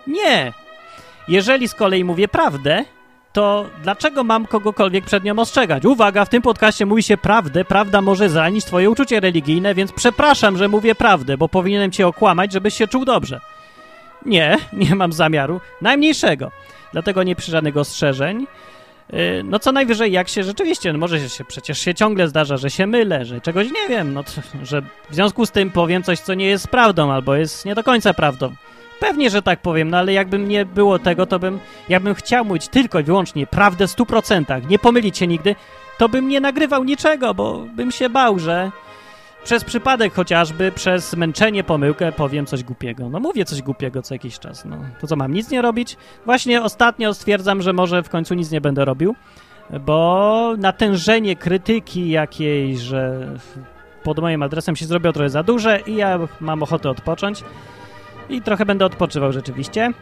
[0.07, 0.53] Nie!
[1.27, 2.85] Jeżeli z kolei mówię prawdę,
[3.35, 5.85] to dlaczego mam kogokolwiek przed nią ostrzegać?
[5.85, 10.57] Uwaga, w tym podcaście mówi się prawdę, prawda może zranić twoje uczucie religijne, więc przepraszam,
[10.57, 13.41] że mówię prawdę, bo powinienem cię okłamać, żebyś się czuł dobrze.
[14.25, 16.51] Nie, nie mam zamiaru, najmniejszego.
[16.93, 18.47] Dlatego nie przy żadnych ostrzeżeń.
[19.13, 22.69] Yy, no co najwyżej, jak się rzeczywiście, no może się przecież się ciągle zdarza, że
[22.69, 24.31] się mylę, że czegoś nie wiem, no to,
[24.63, 27.83] że w związku z tym powiem coś, co nie jest prawdą, albo jest nie do
[27.83, 28.55] końca prawdą.
[28.99, 32.67] Pewnie, że tak powiem, no ale jakbym nie było tego, to bym, jakbym chciał mówić
[32.67, 35.55] tylko i wyłącznie prawdę w 100%, nie pomylić się nigdy,
[35.97, 38.71] to bym nie nagrywał niczego, bo bym się bał, że
[39.43, 43.09] przez przypadek chociażby, przez zmęczenie, pomyłkę powiem coś głupiego.
[43.09, 44.65] No mówię coś głupiego co jakiś czas.
[44.65, 45.97] No to co mam, nic nie robić?
[46.25, 49.15] Właśnie ostatnio stwierdzam, że może w końcu nic nie będę robił,
[49.85, 53.33] bo natężenie krytyki jakiejś, że
[54.03, 57.43] pod moim adresem się zrobiło trochę za duże i ja mam ochotę odpocząć.
[58.29, 59.93] I trochę będę odpoczywał rzeczywiście.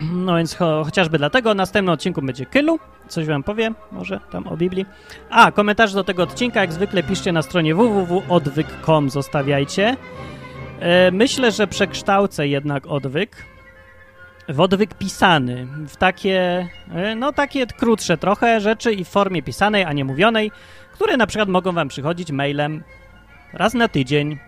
[0.00, 2.78] No więc cho chociażby dlatego następnym odcinku będzie Kylu.
[3.08, 4.86] Coś wam powiem, może tam o Biblii.
[5.30, 9.96] A, komentarze do tego odcinka jak zwykle piszcie na stronie www.odwyk.com, zostawiajcie.
[10.80, 13.52] E, myślę, że przekształcę jednak odwyk
[14.48, 19.84] w odwyk pisany, w takie, e, no takie krótsze trochę rzeczy i w formie pisanej,
[19.84, 20.50] a nie mówionej,
[20.92, 22.82] które na przykład mogą wam przychodzić mailem
[23.52, 24.38] raz na tydzień,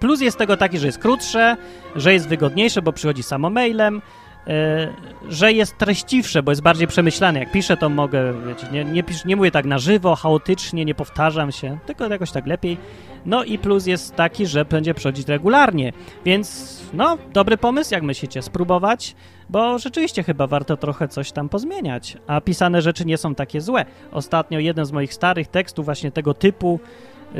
[0.00, 1.56] plus jest tego taki, że jest krótsze,
[1.96, 4.02] że jest wygodniejsze, bo przychodzi samo mailem,
[4.46, 4.88] e,
[5.28, 7.38] że jest treściwsze, bo jest bardziej przemyślane.
[7.38, 10.94] Jak piszę, to mogę, wiecie, nie, nie, pisz, nie mówię tak na żywo, chaotycznie, nie
[10.94, 12.78] powtarzam się, tylko jakoś tak lepiej.
[13.26, 15.92] No i plus jest taki, że będzie przychodzić regularnie,
[16.24, 19.14] więc no, dobry pomysł, jak myślicie, spróbować,
[19.50, 23.84] bo rzeczywiście chyba warto trochę coś tam pozmieniać, a pisane rzeczy nie są takie złe.
[24.12, 26.80] Ostatnio jeden z moich starych tekstów właśnie tego typu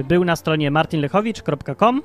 [0.09, 2.03] był na stronie martinlechowicz.com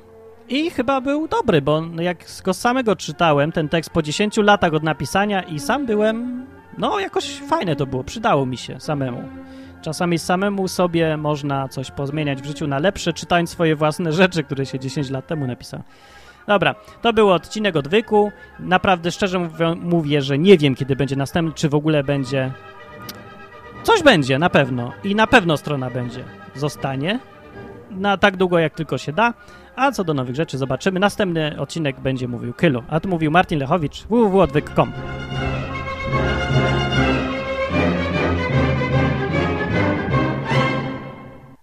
[0.48, 4.82] i chyba był dobry, bo jak go samego czytałem, ten tekst po 10 latach od
[4.82, 6.46] napisania i sam byłem,
[6.78, 9.22] no jakoś fajne to było, przydało mi się samemu.
[9.82, 14.66] Czasami samemu sobie można coś pozmieniać w życiu na lepsze, czytając swoje własne rzeczy, które
[14.66, 15.82] się 10 lat temu napisał.
[16.46, 18.32] Dobra, to był odcinek odwyku.
[18.60, 22.52] Naprawdę szczerze mówię, że nie wiem, kiedy będzie następny, czy w ogóle będzie.
[23.82, 24.92] Coś będzie, na pewno.
[25.04, 26.24] I na pewno strona będzie.
[26.54, 27.18] Zostanie
[27.90, 29.34] na tak długo, jak tylko się da.
[29.76, 31.00] A co do nowych rzeczy zobaczymy.
[31.00, 34.92] Następny odcinek będzie mówił Kylu, a tu mówił Martin Lechowicz, www.odwyk.com.